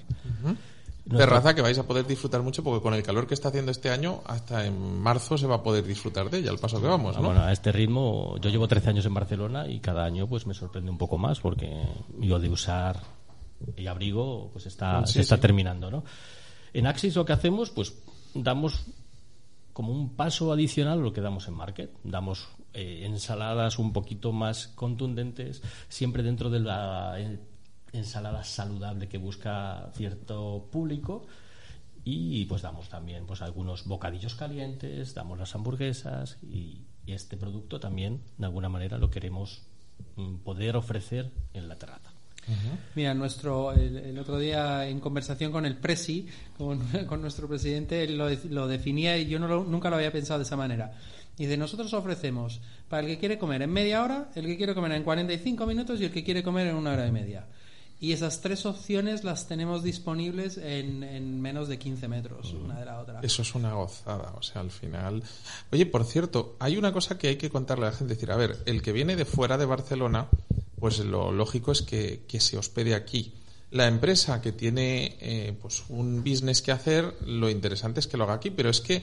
[1.06, 3.70] Nuestra- Terraza que vais a poder disfrutar mucho porque con el calor que está haciendo
[3.70, 6.86] este año, hasta en marzo se va a poder disfrutar de ella, al paso que
[6.86, 7.22] vamos, ¿no?
[7.22, 10.54] Bueno, a este ritmo, yo llevo 13 años en Barcelona y cada año pues me
[10.54, 11.82] sorprende un poco más porque
[12.20, 13.00] yo de usar
[13.76, 16.04] el abrigo pues está, se está terminando, ¿no?
[16.74, 17.94] En Axis lo que hacemos pues
[18.34, 18.84] damos
[19.72, 21.90] como un paso adicional a lo que damos en Market.
[22.02, 27.38] Damos eh, ensaladas un poquito más contundentes, siempre dentro de la eh,
[27.92, 31.26] ensalada saludable que busca cierto público.
[32.04, 37.80] Y pues damos también pues algunos bocadillos calientes, damos las hamburguesas y, y este producto
[37.80, 39.62] también de alguna manera lo queremos
[40.16, 42.13] mm, poder ofrecer en la terraza.
[42.94, 46.26] Mira, nuestro, el, el otro día en conversación con el Presi,
[46.58, 49.96] con, con nuestro presidente, él lo, de- lo definía y yo no lo- nunca lo
[49.96, 50.92] había pensado de esa manera.
[51.36, 54.92] Dice, nosotros ofrecemos para el que quiere comer en media hora, el que quiere comer
[54.92, 57.46] en 45 minutos y el que quiere comer en una hora y media.
[58.00, 62.84] Y esas tres opciones las tenemos disponibles en, en menos de 15 metros, una de
[62.84, 63.20] la otra.
[63.22, 65.22] Eso es una gozada, o sea, al final.
[65.72, 68.36] Oye, por cierto, hay una cosa que hay que contarle a la gente, decir, a
[68.36, 70.26] ver, el que viene de fuera de Barcelona,
[70.84, 73.32] pues lo lógico es que, que se hospede aquí.
[73.70, 78.24] La empresa que tiene eh, pues un business que hacer, lo interesante es que lo
[78.24, 79.02] haga aquí, pero es que,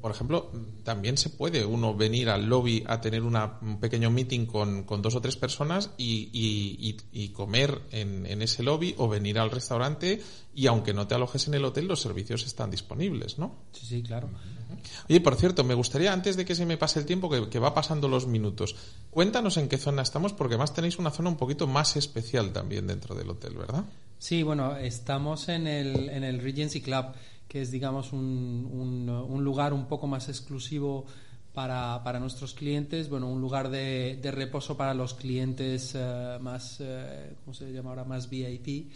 [0.00, 0.52] por ejemplo,
[0.84, 5.16] también se puede uno venir al lobby a tener un pequeño meeting con, con dos
[5.16, 9.50] o tres personas y, y- y- y comer en, en ese lobby o venir al
[9.50, 10.22] restaurante
[10.54, 13.64] y aunque no te alojes en el hotel, los servicios están disponibles, ¿no?
[13.72, 14.28] Sí, sí, claro.
[15.08, 17.74] Oye, por cierto, me gustaría, antes de que se me pase el tiempo, que, va
[17.74, 18.76] pasando los minutos,
[19.10, 22.86] cuéntanos en qué zona estamos, porque además tenéis una zona un poquito más especial también
[22.86, 23.84] dentro del hotel, ¿verdad?
[24.18, 27.06] Sí, bueno, estamos en el, en el Regency Club,
[27.48, 31.06] que es, digamos, un, un, un lugar un poco más exclusivo
[31.54, 36.78] para, para nuestros clientes, bueno, un lugar de, de reposo para los clientes eh, más,
[36.80, 38.04] eh, ¿cómo se llama ahora?
[38.04, 38.90] Más VIP.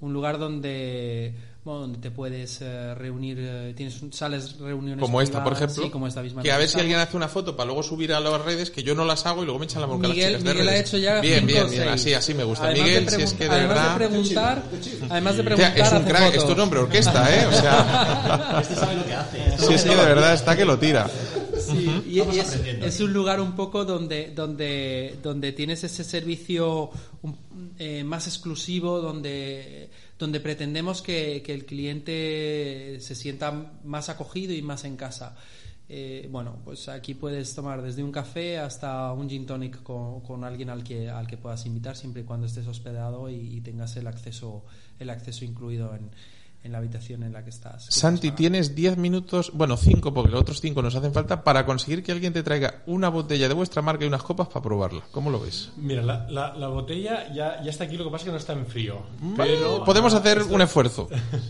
[0.00, 5.20] Un lugar donde, bueno, donde te puedes eh, reunir, eh, tienes un- sales reuniones Como
[5.20, 5.82] esta, por ejemplo.
[5.82, 8.12] sí, como esta misma que a ver si alguien hace una foto para luego subir
[8.12, 10.34] a las redes, que yo no las hago y luego me echan la bronca Miguel,
[10.34, 12.66] las chicas de Miguel ha hecho ya Bien, cinco bien, bien, así, así me gusta.
[12.66, 13.90] Además Miguel, de si es que de además verdad...
[13.98, 14.62] de preguntar,
[15.10, 16.56] además de O sea, preguntar, es un crack, es fotos.
[16.56, 17.46] nombre orquesta, ¿eh?
[17.46, 18.58] O sea...
[18.62, 19.58] Este sabe lo que hace.
[19.66, 21.10] si es que de verdad está que lo tira.
[21.66, 26.90] Sí, y, y es, un lugar un poco donde, donde, donde tienes ese servicio
[27.78, 34.62] eh, más exclusivo, donde, donde pretendemos que, que el cliente se sienta más acogido y
[34.62, 35.36] más en casa.
[35.88, 40.42] Eh, bueno, pues aquí puedes tomar desde un café hasta un gin tonic con, con
[40.42, 43.96] alguien al que, al que puedas invitar siempre y cuando estés hospedado y, y tengas
[43.96, 44.64] el acceso,
[44.98, 46.10] el acceso incluido en,
[46.62, 47.86] en la habitación en la que estás.
[47.90, 52.02] Santi, tienes 10 minutos, bueno, 5, porque los otros 5 nos hacen falta, para conseguir
[52.02, 55.02] que alguien te traiga una botella de vuestra marca y unas copas para probarla.
[55.12, 55.70] ¿Cómo lo ves?
[55.76, 58.38] Mira, la, la, la botella ya, ya está aquí, lo que pasa es que no
[58.38, 59.00] está en frío.
[59.20, 61.08] Vale, Pero podemos hacer un esfuerzo.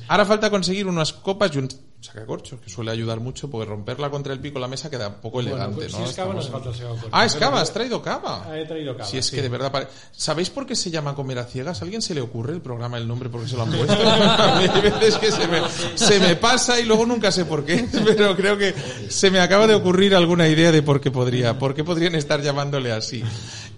[0.09, 4.33] Ahora falta conseguir unas copas y un sacacorchos, que suele ayudar mucho, porque romperla contra
[4.35, 5.99] el pico de la mesa queda un poco Bueno, elegante, pues ¿no?
[5.99, 7.09] si es cava, no hace falta el sacacorchos.
[7.11, 8.45] Ah, es cava, has traído cava.
[8.47, 9.35] Ah, he traído cava, Si es sí.
[9.35, 9.73] que de verdad...
[9.73, 11.81] pare- ¿Sabéis por qué se llama Comer a Ciegas?
[11.81, 13.95] ¿A alguien se le ocurre el programa, el nombre, porque se lo han puesto?
[15.01, 15.61] veces que se me,
[15.95, 18.75] se me pasa y luego nunca sé por qué, pero creo que
[19.09, 22.43] se me acaba de ocurrir alguna idea de por qué podría, por qué podrían estar
[22.43, 23.23] llamándole así.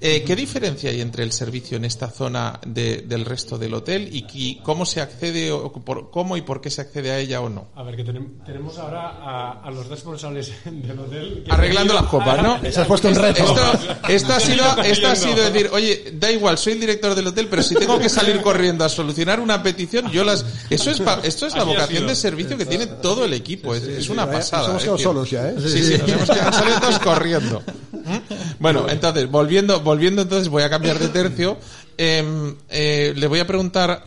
[0.01, 4.09] Eh, ¿Qué diferencia hay entre el servicio en esta zona de- del resto del hotel
[4.13, 7.49] y cómo se accede, o por, cómo y por qué se accede a ella o
[7.49, 7.69] no?
[7.75, 11.43] A ver, que tenem- tenemos ahora a, a los responsables del hotel.
[11.45, 12.59] que Arreglando las copas, ¿no?
[12.63, 13.43] Les has puesto un reto.
[13.45, 13.63] Esto,
[14.09, 17.49] esto ha sido, esto ha sido decir, oye, da igual, soy el director del hotel,
[17.51, 21.21] pero si tengo que salir corriendo a solucionar una petición, yo las, eso es, pa-
[21.23, 24.39] esto es la vocación de servicio que tiene todo el equipo, es, es una Vaya,
[24.39, 24.73] pasada.
[24.75, 25.55] Nos hemos quedado decir, solos ya, ¿eh?
[25.69, 27.63] Sí, sí, nos hemos quedado saliendo todos corriendo.
[27.93, 28.17] ¿Mm?
[28.61, 31.57] Bueno, entonces, volviendo, volviendo entonces, voy a cambiar de tercio.
[31.97, 34.05] Em, eh, le voy a preguntar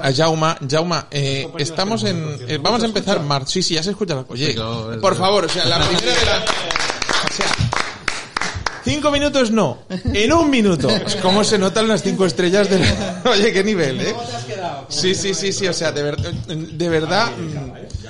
[0.00, 0.56] a Jauma.
[0.68, 3.50] Jauma, eh, estamos en, eh, vamos a empezar marzo.
[3.50, 4.56] Sí, sí, ya se escucha la Oye,
[5.00, 7.69] por favor, o sea, la primera de la, o sea,
[8.90, 10.88] Cinco minutos no, en un minuto.
[11.22, 12.82] ¿Cómo se notan las cinco estrellas del...
[13.24, 14.14] Oye, qué nivel, ¿eh?
[14.88, 17.30] Sí, sí, sí, sí, o sea, de, ver- de verdad,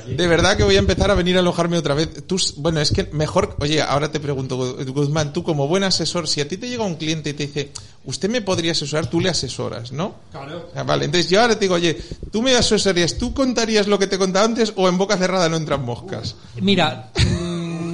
[0.06, 2.26] de verdad que voy a empezar a venir a alojarme otra vez.
[2.26, 6.26] Tú, bueno, es que mejor, oye, ahora te pregunto, Gu- Guzmán, tú como buen asesor,
[6.26, 7.70] si a ti te llega un cliente y te dice,
[8.06, 10.14] usted me podría asesorar, tú le asesoras, ¿no?
[10.30, 10.64] Claro.
[10.86, 12.00] Vale, entonces yo ahora te digo, oye,
[12.32, 15.56] tú me asesorarías, tú contarías lo que te contaba antes o en boca cerrada no
[15.58, 16.34] entran moscas.
[16.60, 17.10] Mira,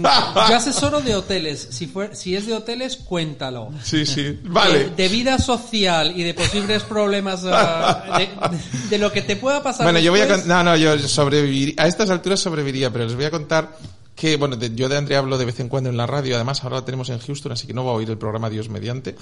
[0.49, 1.69] yo asesoro de hoteles.
[1.71, 3.71] Si, fue, si es de hoteles, cuéntalo.
[3.83, 4.91] Sí, sí, vale.
[4.91, 9.37] De, de vida social y de posibles problemas ah, de, de- de lo que te
[9.37, 9.85] pueda pasar.
[9.87, 13.25] Bueno, yo voy a no, no, yo sobreviviría, a estas alturas sobreviviría, pero les voy
[13.25, 13.77] a contar
[14.17, 16.65] que bueno, de- yo de Andrea hablo de vez en cuando en la radio, además
[16.65, 19.15] ahora la tenemos en Houston, así que no va a oír el programa Dios mediante,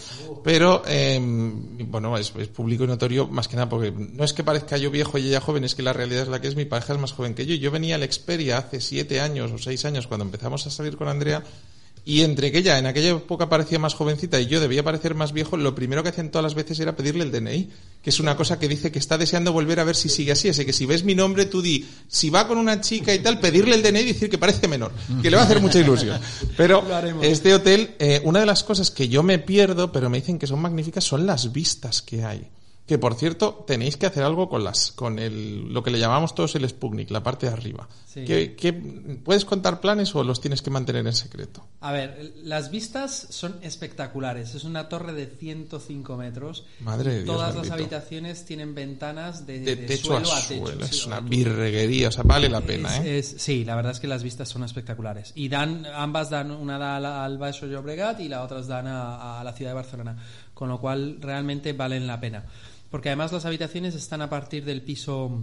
[0.44, 4.76] pero eh, bueno, es, público y notorio más que nada porque no es que parezca
[4.78, 6.92] yo viejo y ella joven, es que la realidad es la que es, mi pareja
[6.94, 10.06] es más joven que yo, yo venía al Xperia hace siete años o seis años
[10.06, 11.42] cuando empezamos a salir con Andrea
[12.06, 15.32] y entre que ella en aquella época parecía más jovencita y yo debía parecer más
[15.32, 17.70] viejo, lo primero que hacían todas las veces era pedirle el DNI,
[18.02, 20.50] que es una cosa que dice que está deseando volver a ver si sigue así.
[20.50, 23.40] Así que si ves mi nombre, tú di, si va con una chica y tal,
[23.40, 24.92] pedirle el DNI y decir que parece menor,
[25.22, 26.20] que le va a hacer mucha ilusión.
[26.58, 26.84] Pero
[27.22, 30.46] este hotel, eh, una de las cosas que yo me pierdo, pero me dicen que
[30.46, 32.48] son magníficas, son las vistas que hay.
[32.86, 36.34] Que por cierto, tenéis que hacer algo con las, con el, lo que le llamamos
[36.34, 37.88] todos el Sputnik, la parte de arriba.
[38.04, 38.26] Sí.
[38.26, 38.72] ¿Qué- qué-
[39.24, 41.66] puedes contar planes o los tienes que mantener en secreto?
[41.80, 44.54] A ver, las vistas son espectaculares.
[44.54, 46.66] Es una torre de 105 metros.
[46.80, 47.74] Madre de Dios Todas las bendito.
[47.74, 50.66] habitaciones tienen ventanas de, de de techo suelo a a techo.
[50.66, 50.84] suelo.
[50.84, 51.28] es una aquí.
[51.30, 53.18] virreguería, o sea, vale la pena, Es- ¿eh?
[53.18, 55.32] es- sí, la verdad es que las vistas son espectaculares.
[55.34, 59.40] Y dan, ambas dan, una da al, al Baixo Llobregat y la otra dan a,
[59.40, 60.16] a la ciudad de Barcelona.
[60.52, 62.44] Con lo cual realmente valen la pena.
[62.94, 65.42] Porque además las habitaciones están a partir del piso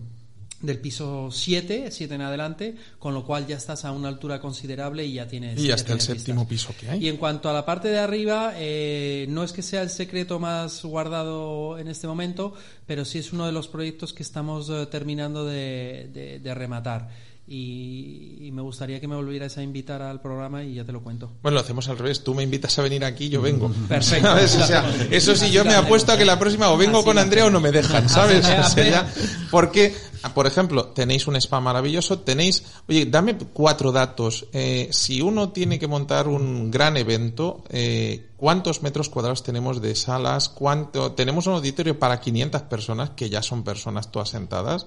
[0.61, 5.03] del piso 7, 7 en adelante, con lo cual ya estás a una altura considerable
[5.05, 5.59] y ya tienes...
[5.59, 7.03] Y hasta el séptimo piso que hay.
[7.05, 10.39] Y en cuanto a la parte de arriba, eh, no es que sea el secreto
[10.39, 12.53] más guardado en este momento,
[12.85, 17.09] pero sí es uno de los proyectos que estamos eh, terminando de, de- de rematar.
[17.53, 21.03] Y, y me gustaría que me volvieras a invitar al programa y ya te lo
[21.03, 21.33] cuento.
[21.41, 22.23] Bueno, lo hacemos al revés.
[22.23, 23.69] Tú me invitas a venir aquí, yo vengo.
[23.89, 24.25] Perfecto.
[24.27, 24.55] ¿Sabes?
[24.55, 27.17] O sea, eso sí, yo me apuesto a que la próxima o vengo Así con
[27.17, 28.45] Andrea o no me dejan, ¿sabes?
[28.61, 29.13] O sea, ya-
[29.51, 29.93] porque,
[30.33, 34.45] por ejemplo, tenéis un spa maravilloso, tenéis, oye, dame cuatro datos.
[34.53, 39.93] Eh, si uno tiene que montar un gran evento, eh, ¿cuántos metros cuadrados tenemos de
[39.95, 40.47] salas?
[40.47, 41.11] ¿Cuánto?
[41.11, 44.85] Tenemos un auditorio para 500 personas, que ya son personas todas sentadas.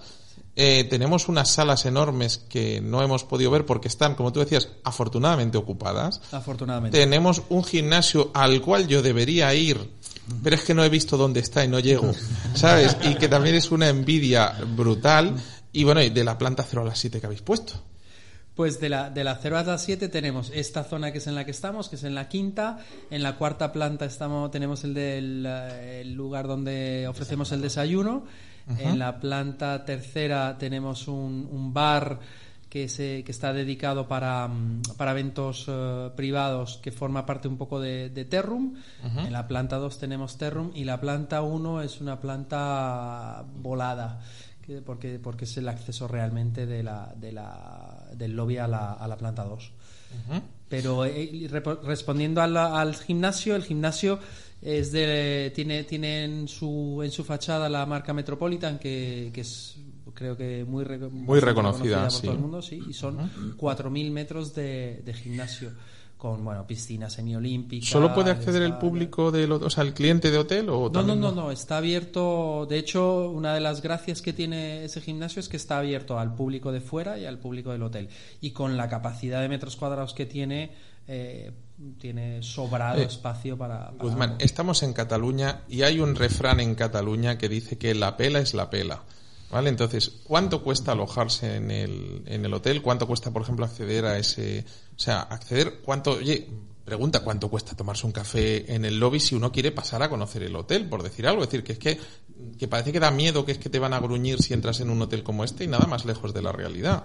[0.56, 4.68] Eh, tenemos unas salas enormes que no hemos podido ver porque están, como tú decías,
[4.84, 6.20] afortunadamente ocupadas.
[6.30, 6.96] Afortunadamente.
[6.96, 9.90] Tenemos un gimnasio al cual yo debería ir,
[10.42, 12.12] pero es que no he visto dónde está y no llego,
[12.54, 12.96] ¿sabes?
[13.02, 15.34] Y que también es una envidia brutal.
[15.72, 17.82] Y bueno, y de la planta 0 a las 7 que habéis puesto.
[18.54, 21.34] Pues de la, de la 0 a la 7 tenemos esta zona que es en
[21.34, 22.78] la que estamos, que es en la quinta.
[23.10, 28.24] En la cuarta planta estamos, tenemos el del eh, el lugar donde ofrecemos el desayuno.
[28.78, 32.18] En la planta tercera tenemos un, un bar
[32.70, 37.56] que, se, que está dedicado para, mm, para eventos eh, privados que forma parte un
[37.56, 38.74] poco de, de Terrum.
[39.02, 44.20] En la planta 2 tenemos Terrum y la planta 1 es una planta volada
[44.62, 48.92] que- porque, porque es el acceso realmente de la, de la, del lobby a la,
[48.94, 49.70] a la planta 2.
[50.68, 54.18] Pero eh, y repo- respondiendo al, al gimnasio, el gimnasio
[54.62, 59.76] es de, tiene, tiene en, su, en su fachada la marca Metropolitan, que, que es
[60.14, 62.22] creo que muy, re- bastante reconocida, por sí.
[62.22, 63.18] todo el mundo, sí, y son
[63.56, 65.72] 4.000 metros de, de gimnasio
[66.16, 67.84] con bueno piscina semiolímpica.
[67.84, 71.14] ¿Solo puede acceder el público del o sea, el cliente de hotel o no, no,
[71.16, 72.64] no, no, está abierto.
[72.70, 76.34] De hecho, una de las gracias que tiene ese gimnasio es que está abierto al
[76.34, 78.08] público de fuera y al público del hotel.
[78.40, 80.70] Y con la capacidad de metros cuadrados que tiene,
[81.06, 81.52] eh,
[81.98, 83.86] tiene sobrado Eh, espacio para.
[83.90, 88.16] para- Guzmán, estamos en Cataluña y hay un refrán en Cataluña que dice que la
[88.16, 89.02] pela es la pela.
[89.50, 89.68] ¿Vale?
[89.70, 92.82] Entonces, ¿cuánto cuesta alojarse en el, en el hotel?
[92.82, 94.64] ¿Cuánto cuesta, por ejemplo, acceder a ese...
[94.96, 95.80] O sea, acceder...
[95.84, 96.12] ¿Cuánto...
[96.12, 96.48] Oye,
[96.84, 100.42] pregunta cuánto cuesta tomarse un café en el lobby si uno quiere pasar a conocer
[100.42, 101.42] el hotel, por decir algo.
[101.44, 102.00] Es decir, que es que,
[102.58, 104.90] que parece que da miedo, que es que te van a gruñir si entras en
[104.90, 107.04] un hotel como este y nada más lejos de la realidad.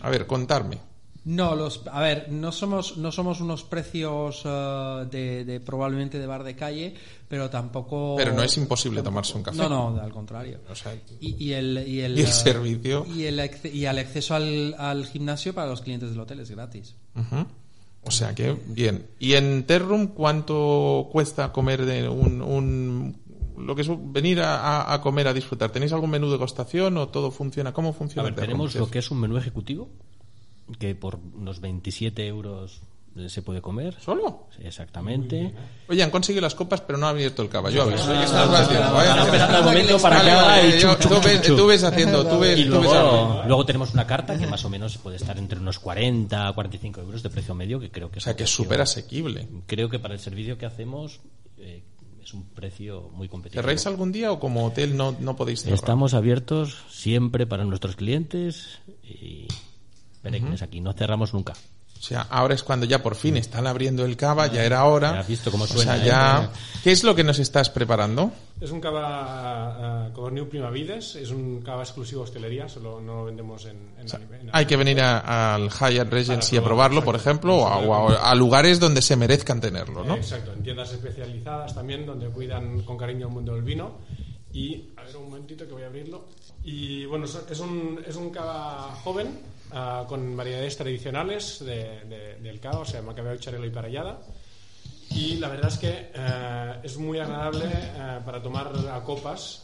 [0.00, 0.78] A ver, contarme.
[1.22, 6.26] No, los, a ver, no somos, no somos unos precios eh, de, de probablemente de
[6.26, 6.94] bar de calle,
[7.28, 8.14] pero tampoco.
[8.16, 9.58] Pero no es imposible tomarse un café.
[9.58, 10.60] No, no, al contrario.
[10.70, 13.06] O sea, Y, y el, y el, Y el servicio.
[13.14, 13.38] Y el,
[13.72, 16.94] y el acceso al, al gimnasio para los clientes del hotel es gratis.
[18.02, 19.06] O sea que, bien.
[19.18, 23.16] ¿Y en Terrum cuánto cuesta comer de un, un-
[23.58, 25.70] lo que es un- venir a, a- a comer a disfrutar?
[25.70, 27.74] ¿Tenéis algún menú de degustación o todo funciona?
[27.74, 28.80] ¿Cómo A funciona ver, Terrum, tenemos chef?
[28.80, 29.90] lo que es un menú ejecutivo,
[30.78, 32.82] que por unos 27 euros
[33.16, 33.96] eh, se puede comer.
[34.00, 34.46] ¿Solo?
[34.56, 35.52] Sí, Exactamente.
[35.88, 37.82] Oye, han conseguido las copas, pero no ha abierto el caballo.
[37.82, 39.10] A ver, oye, estás haciendo, vaya.
[39.10, 41.56] Están esperando el momento para que haga chup, chup, tú, chup, ves, chup.
[41.56, 44.64] tú ves haciendo, tú ves, Y tú ves luego, luego tenemos una carta que más
[44.64, 48.10] o menos puede estar entre unos 40 a 45 euros de precio medio, que creo
[48.10, 49.48] que O sea, que es súper asequible.
[49.66, 51.20] Creo que para el servicio que hacemos
[51.58, 51.82] eh,
[52.22, 53.62] es un precio muy competitivo.
[53.62, 55.74] ¿Cerráis algún día o como hotel no, no podéis cerrar?
[55.74, 59.48] Estamos abiertos siempre para nuestros clientes y
[60.22, 61.52] perennes aquí, no cerramos nunca.
[61.52, 65.12] O sea, ahora es cuando ya por fin están abriendo el cava, ya era hora.
[65.12, 66.06] Ya has visto cómo O suena, sea, ¿eh?
[66.06, 66.50] ya...
[66.82, 68.32] ¿Qué es lo que nos estás preparando?
[68.58, 73.66] Es un cava uh, Codorniu Primavides, es un cava exclusivo hostelería, solo no lo vendemos
[73.66, 77.16] en, en, la- en la- Hay que venir a- al Hyatt Regency a probarlo, por
[77.16, 80.14] ejemplo, o a, o a- a lugares donde se merezcan tenerlo, ¿no?
[80.16, 83.98] Exacto, en tiendas especializadas también, donde cuidan con cariño el mundo del vino.
[84.54, 86.24] Y, a ver, un momentito que voy a abrirlo.
[86.64, 89.38] Y bueno, es un, es un cava joven,
[89.72, 94.20] ah, con variedades tradicionales de- de- del cava, o sea, macabeo, charelo y parellada.
[95.10, 99.62] Y la verdad es que eh, es muy agradable eh, para tomar a copas.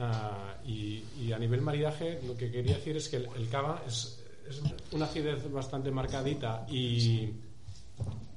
[0.00, 3.82] ah, y, y a nivel maridaje, lo que quería decir es que el, el cava
[3.86, 4.62] es, es
[4.92, 7.30] una acidez bastante marcadita y,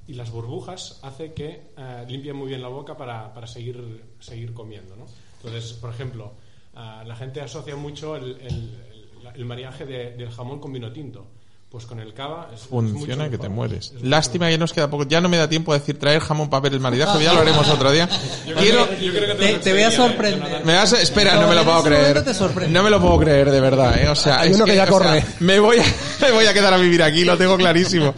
[0.08, 4.52] y las burbujas hace que eh, limpie muy bien la boca para, para seguir, seguir
[4.52, 4.96] comiendo.
[4.96, 5.06] ¿no?
[5.36, 6.32] Entonces, por ejemplo,
[6.74, 8.91] la gente asocia mucho el, el-
[9.34, 11.26] el- maridaje de- del jamón con vino tinto.
[11.70, 13.94] Pues con el cava es, es Funciona mucho que te mueres.
[13.96, 15.04] Es Lástima que nos queda poco.
[15.08, 17.40] Ya no me da tiempo a decir traer jamón para ver el maridaje, ya lo
[17.40, 18.06] haremos otro día.
[18.58, 18.86] Quiero...
[19.00, 20.66] Yo creo que Te, te voy a sorprender.
[20.66, 22.22] Me vas a- Espera, no me lo puedo creer.
[22.68, 24.06] No me lo puedo creer, de verdad, ¿eh?
[24.10, 25.24] O sea, Hay es uno que ya o sea, corre.
[25.40, 25.84] me, voy a,
[26.20, 28.14] me voy a quedar a vivir aquí, lo tengo clarísimo.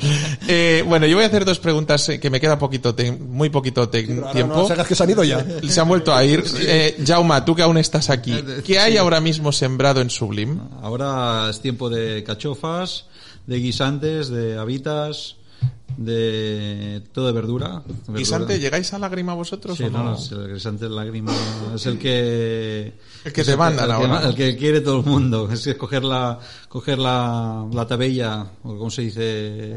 [0.48, 3.48] Eh, bueno, yo voy a hacer dos preguntas eh, que me queda poquito te- muy
[3.50, 4.30] poquito tiempo.
[4.32, 5.44] No que se han ido ya.
[5.68, 6.44] Se han vuelto a ir.
[6.60, 8.34] Eh, Jauma, tú que aún estás aquí,
[8.64, 10.58] ¿qué hay ahora mismo sembrado en Sublim?
[10.82, 13.06] Ahora es tiempo de cachofas,
[13.46, 15.36] de guisantes, de habitas,
[15.96, 17.82] de todo de verdura.
[17.86, 18.18] verdura.
[18.18, 20.42] Guisante, ¿llegáis a lágrima vosotros Sí, o no, no?
[20.44, 21.32] el guisante de lágrima
[21.74, 22.92] es el que
[23.24, 24.28] El que te mandan ahora.
[24.28, 26.38] el que quiere todo el mundo es que coger la
[26.68, 29.76] coger la, la tabella o cómo se dice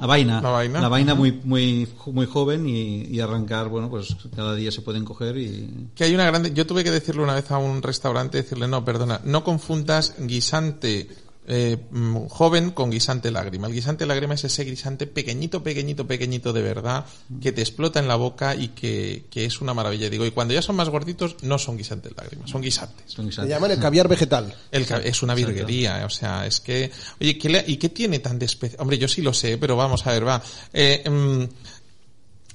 [0.00, 1.14] la vaina La vaina.
[1.14, 5.88] muy muy muy joven y, y arrancar bueno pues cada día se pueden coger y
[5.94, 6.52] Que hay una grande.
[6.54, 11.08] Yo tuve que decirle una vez a un restaurante, decirle, no, perdona, no confundas guisante
[11.50, 13.66] eh, mm, joven con guisante lágrima.
[13.66, 17.06] El guisante lágrima es ese guisante pequeñito, pequeñito, pequeñito de verdad,
[17.42, 20.10] que te explota en la boca y que, que es una maravilla.
[20.10, 23.04] Digo, y cuando ya son más gorditos, no son guisantes lágrimas, son guisantes.
[23.10, 23.50] son Se guisantes.
[23.54, 24.54] llaman el caviar vegetal.
[24.70, 26.90] El es una virguería, o sea, es que...
[27.20, 28.80] Oye, ¿qué le- ¿y qué tiene tan de especial?
[28.82, 30.42] Hombre, yo sí lo sé, pero vamos a ver, va.
[30.72, 31.42] Eh, mm,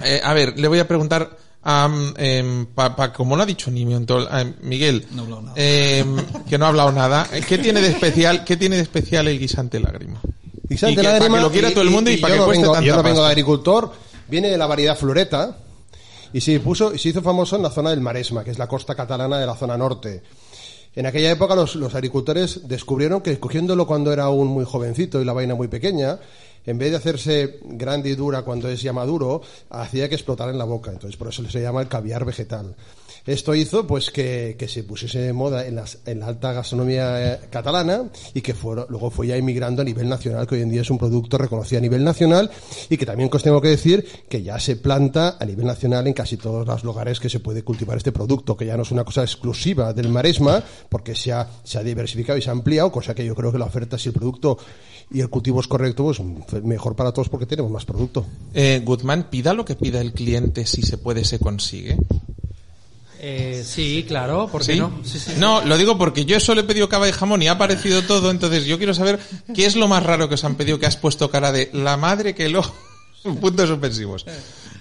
[0.05, 3.85] eh, a ver, le voy a preguntar em, pa- pa- como no ha dicho ni
[3.85, 5.53] Mientol- a Miguel, No ha hablado nada.
[5.57, 6.15] em,
[6.49, 9.79] que no ha hablado nada, ¿qué tiene de especial, qué tiene de especial el guisante
[9.79, 10.19] lágrima?
[10.69, 12.39] Guisante Y que- lágrima, para que lo quiera todo el mundo y para yo que
[12.39, 13.91] no cueste vengo, tanta Yo no vengo de agricultor,
[14.27, 15.57] viene de la variedad floreta
[16.33, 18.67] y se, puso, y se hizo famoso en la zona del Maresma, que es la
[18.67, 20.21] costa catalana de la zona norte.
[20.95, 25.25] En aquella época los, los agricultores descubrieron que cogiéndolo cuando era aún muy jovencito y
[25.25, 26.19] la vaina muy pequeña,
[26.65, 30.57] en vez de hacerse grande y dura cuando es ya maduro, hacía que explotara en
[30.57, 30.91] la boca.
[30.91, 32.75] Entonces por eso se llama el caviar vegetal.
[33.25, 37.35] Esto hizo pues que, que se pusiese de moda en, las- en la alta gastronomía
[37.35, 40.69] eh, catalana y que fueron- luego fue ya emigrando a nivel nacional, que hoy en
[40.69, 42.51] día es un producto reconocido a nivel nacional
[42.89, 46.11] y que también os tengo que decir que ya se planta a nivel nacional en
[46.13, 49.05] casi todos los lugares que se puede cultivar este producto, que ya no es una
[49.05, 53.15] cosa exclusiva del maresma, porque se ha, se ha diversificado y se ha ampliado, cosa
[53.15, 54.57] que yo creo que la oferta, si el producto
[55.13, 56.19] y el cultivo es correcto, pues
[56.63, 58.25] mejor para todos porque tenemos más producto.
[58.53, 61.97] Eh, Guzmán, pida lo que pida el cliente, si se puede, se consigue.
[63.19, 64.79] Eh, sí, claro, ¿por qué ¿Sí?
[64.79, 64.99] no?
[65.03, 65.33] Sí, sí.
[65.37, 68.31] No, lo digo porque yo solo he pedido cava de jamón y ha aparecido todo,
[68.31, 69.19] entonces yo quiero saber
[69.53, 71.95] qué es lo más raro que os han pedido que has puesto cara de la
[71.95, 72.61] madre que lo...
[73.39, 74.25] Puntos suspensivos.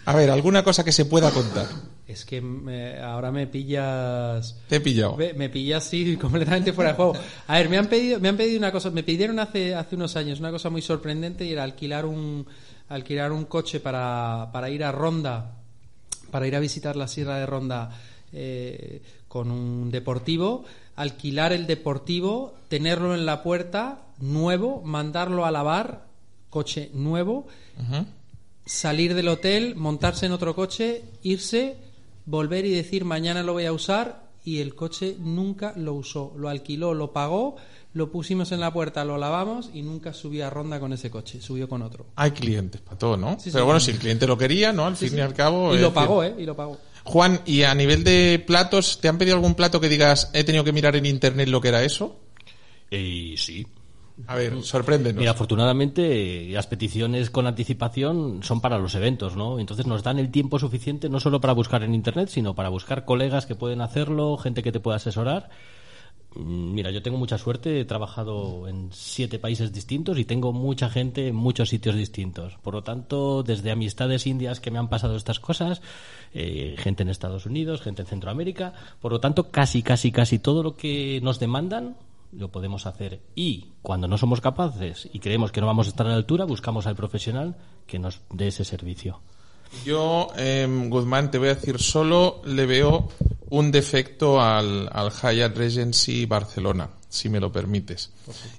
[0.05, 1.69] A ver, alguna cosa que se pueda contar.
[2.13, 4.57] Es que me- ahora me pillas...
[4.69, 5.17] Te he pillado.
[5.17, 7.15] Me, me pillas sí completamente fuera de juego.
[7.47, 10.15] A ver, me han pedido, me han pedido una cosa, me pidieron hace, hace unos
[10.17, 12.47] años una cosa muy sorprendente y era alquilar un,
[12.89, 15.57] alquilar un coche para, para ir a Ronda,
[16.31, 17.91] para ir a visitar la Sierra de Ronda
[18.33, 20.65] eh, con un deportivo,
[20.97, 26.07] alquilar el deportivo, tenerlo en la puerta, nuevo, mandarlo a lavar,
[26.51, 27.47] coche nuevo,
[28.65, 31.77] salir del hotel, montarse en otro coche, irse,
[32.27, 36.49] volver y decir mañana lo voy a usar y el coche nunca lo usó, lo
[36.49, 37.57] alquiló, lo pagó,
[37.95, 41.41] lo pusimos en la puerta, lo lavamos y nunca subió a ronda con ese coche,
[41.41, 42.07] subió con otro.
[42.17, 43.35] Hay clientes para todo, ¿no?
[43.39, 43.51] Sí, sí.
[43.53, 44.87] Pero bueno, si el cliente lo quería, ¿no?
[44.87, 45.75] Al fin y al cabo...
[45.75, 46.35] Y lo decir- pagó, ¿eh?
[46.39, 46.79] Y lo pagó.
[47.05, 50.65] Juan, y a nivel de platos, ¿te han pedido algún plato que digas, he tenido
[50.65, 52.17] que mirar en internet lo que era eso?
[52.91, 53.67] Y sí.
[54.27, 55.19] A ver, sorpréndenos.
[55.19, 59.59] Mira, afortunadamente las peticiones con anticipación son para los eventos, ¿no?
[59.59, 63.05] Entonces nos dan el tiempo suficiente no solo para buscar en Internet, sino para buscar
[63.05, 65.51] colegas que pueden hacerlo, gente que te pueda asesorar.
[66.35, 70.89] Mm, Mira, yo tengo mucha suerte, he trabajado en siete países distintos y tengo mucha
[70.89, 72.59] gente en muchos sitios distintos.
[72.63, 75.83] Por lo tanto, desde amistades indias que me han pasado estas cosas,
[76.35, 80.63] eh, gente en Estados Unidos, gente en Centroamérica, por lo tanto, casi, casi, casi todo
[80.63, 81.97] lo que nos demandan
[82.33, 83.21] lo podemos hacer.
[83.35, 86.45] Y cuando no somos capaces y creemos que no vamos a estar a la altura,
[86.45, 87.57] buscamos al profesional
[87.87, 89.21] que nos dé ese servicio.
[89.85, 93.09] Yo, eh, Guzmán, te voy a decir, solo le veo
[93.51, 98.13] un defecto al, al Hyatt Regency Barcelona, si me lo permites.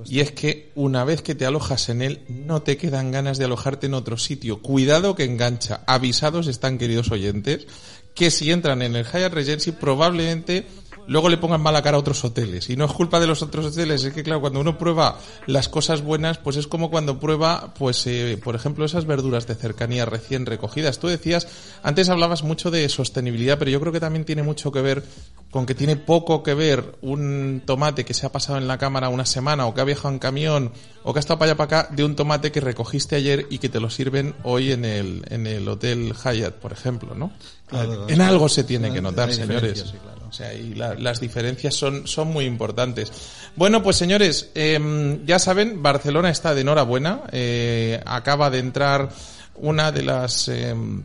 [0.06, 3.46] Y es que una vez que te alojas en él, no te quedan ganas de
[3.46, 4.62] alojarte en otro sitio.
[4.62, 5.84] Cuidado que engancha.
[5.86, 7.68] Avisados están, queridos oyentes,
[8.16, 10.68] que si entran en el Hyatt Regency, probablemente
[11.08, 12.70] luego le pongan mala cara a otros hoteles.
[12.70, 15.70] Y no es culpa de los otros hoteles, es que claro, cuando uno prueba las
[15.70, 20.06] cosas buenas, pues es como cuando prueba, pues, eh, por ejemplo, esas verduras de cercanía
[20.06, 21.00] recién recogidas.
[21.00, 21.48] Tú decías,
[21.84, 25.04] antes hablabas mucho de sostenibilidad, pero yo creo que también tiene mucho que ver
[25.52, 29.10] con que tiene poco que ver un tomate que se ha pasado en la cámara
[29.10, 30.72] una semana o que ha viajado en camión
[31.04, 33.60] o que ha estado para allá para acá de un tomate que recogiste ayer y
[33.60, 37.32] que te lo sirven hoy en el, en el Hotel Hyatt, por ejemplo, ¿no?
[37.68, 39.62] Claro, en algo se tiene que notar, señores.
[39.62, 40.23] diferencias, sí, claro.
[40.34, 43.12] O sea, y la- las diferencias son, son muy importantes.
[43.56, 47.22] Bueno, pues señores, em, ya saben, Barcelona está de enhorabuena.
[47.32, 49.10] Eh, acaba de entrar
[49.58, 51.04] una de las em,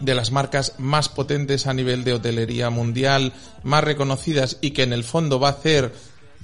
[0.00, 4.92] de las marcas más potentes a nivel de hotelería mundial, más reconocidas y que en
[4.92, 5.92] el fondo va a hacer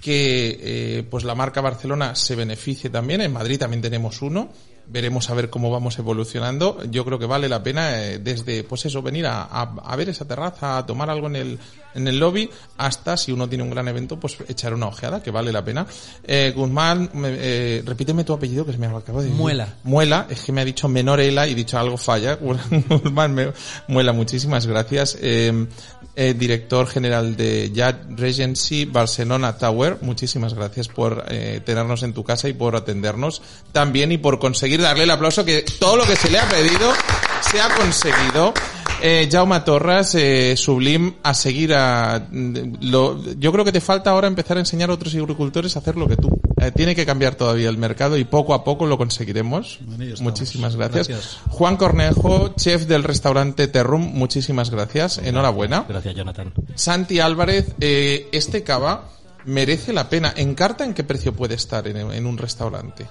[0.00, 3.22] que eh, pues la marca Barcelona se beneficie también.
[3.22, 4.52] En Madrid también tenemos uno.
[4.92, 6.78] Veremos a ver cómo vamos evolucionando.
[6.90, 10.08] Yo creo que vale la pena eh, desde, pues eso, venir a, a- a ver
[10.08, 11.58] esa terraza, a tomar algo en el,
[11.94, 15.30] en el lobby, hasta si uno tiene un gran evento, pues echar una ojeada, que
[15.30, 15.86] vale la pena.
[16.24, 19.40] Eh, Guzmán, me- eh, repíteme tu apellido que se me acaba de decir.
[19.40, 19.74] Muela.
[19.84, 22.34] Muela, es que me ha dicho Menorela y dicho algo falla.
[22.40, 23.52] Guzmán me-
[23.86, 25.16] Muela, muchísimas gracias.
[25.20, 25.66] Eh,
[26.16, 32.24] eh, director general de Yacht Regency Barcelona Tower, muchísimas gracias por eh, tenernos en tu
[32.24, 33.40] casa y por atendernos
[33.72, 36.92] también y por conseguir darle el aplauso que todo lo que se le ha pedido
[37.50, 38.52] se ha conseguido.
[39.02, 42.28] Eh, Jaume Torras, eh, Sublim, a seguir a...
[42.30, 45.96] Lo, yo creo que te falta ahora empezar a enseñar a otros agricultores a hacer
[45.96, 46.28] lo que tú.
[46.60, 49.78] Eh, tiene que cambiar todavía el mercado y poco a poco lo conseguiremos.
[50.20, 51.08] Muchísimas gracias.
[51.08, 51.38] Gracias.
[51.48, 55.16] Juan Cornejo, chef del restaurante Terrum, muchísimas gracias.
[55.16, 55.86] Enhorabuena.
[55.88, 56.52] Gracias, Jonathan.
[56.74, 59.08] Santi Álvarez, eh, este cava
[59.46, 60.34] merece la pena.
[60.36, 63.06] ¿En carta en qué precio puede estar en, en un restaurante?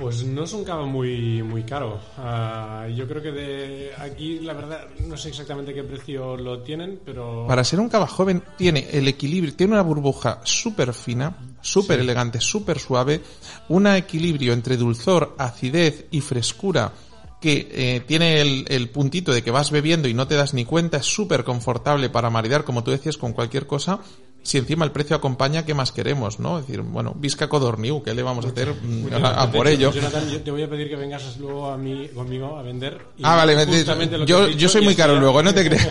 [0.00, 2.00] Pues no es un cava muy, muy caro.
[2.16, 7.00] Ah, yo creo que de aquí, la verdad, no sé exactamente qué precio lo tienen,
[7.04, 7.44] pero...
[7.46, 12.40] Para ser un cava joven tiene el equilibrio, tiene una burbuja súper fina, súper elegante,
[12.40, 13.20] súper suave,
[13.68, 16.92] un equilibrio entre dulzor, acidez y frescura
[17.38, 20.64] que eh, tiene el, el puntito de que vas bebiendo y no te das ni
[20.64, 24.00] cuenta, es súper confortable para maridar, como tú decías, con cualquier cosa.
[24.42, 26.40] Si encima el precio acompaña, ¿qué más queremos?
[26.40, 26.58] ¿no?
[26.58, 29.92] Es decir, bueno, Visca Codorniu, ¿qué le vamos a hacer mm, a, por hecho, ello?
[29.92, 32.98] Jonathan, yo te voy a pedir que vengas luego a mí, conmigo a vender.
[33.18, 35.88] y Ah, vale, lo yo, dicho, yo soy muy caro luego, no te creas.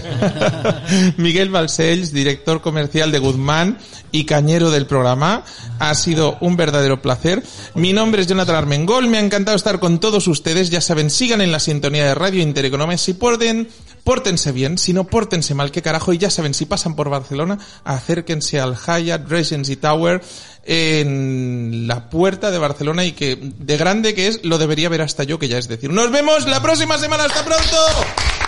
[1.18, 3.78] Miguel Balcells, director comercial de Guzmán
[4.12, 5.44] y cañero del programa.
[5.78, 7.44] Ha sido un verdadero placer.
[7.76, 10.70] Mi nombre es Jonathan Armengol, me ha encantado estar con todos ustedes.
[10.70, 12.98] Ya saben, sigan en la sintonía de Radio Intereconomía.
[12.98, 13.70] Si pueden,
[14.04, 16.14] pórtense bien, si no, pórtense mal, qué carajo.
[16.14, 20.22] Y ya saben, si pasan por Barcelona, acérquense al Hyatt Regency Tower
[20.66, 25.24] en la puerta de Barcelona y que de grande que es, lo debería ver hasta
[25.24, 25.90] yo, que ya es decir.
[25.90, 27.26] Nos vemos la próxima semana.
[27.26, 28.39] ¡Hasta pronto!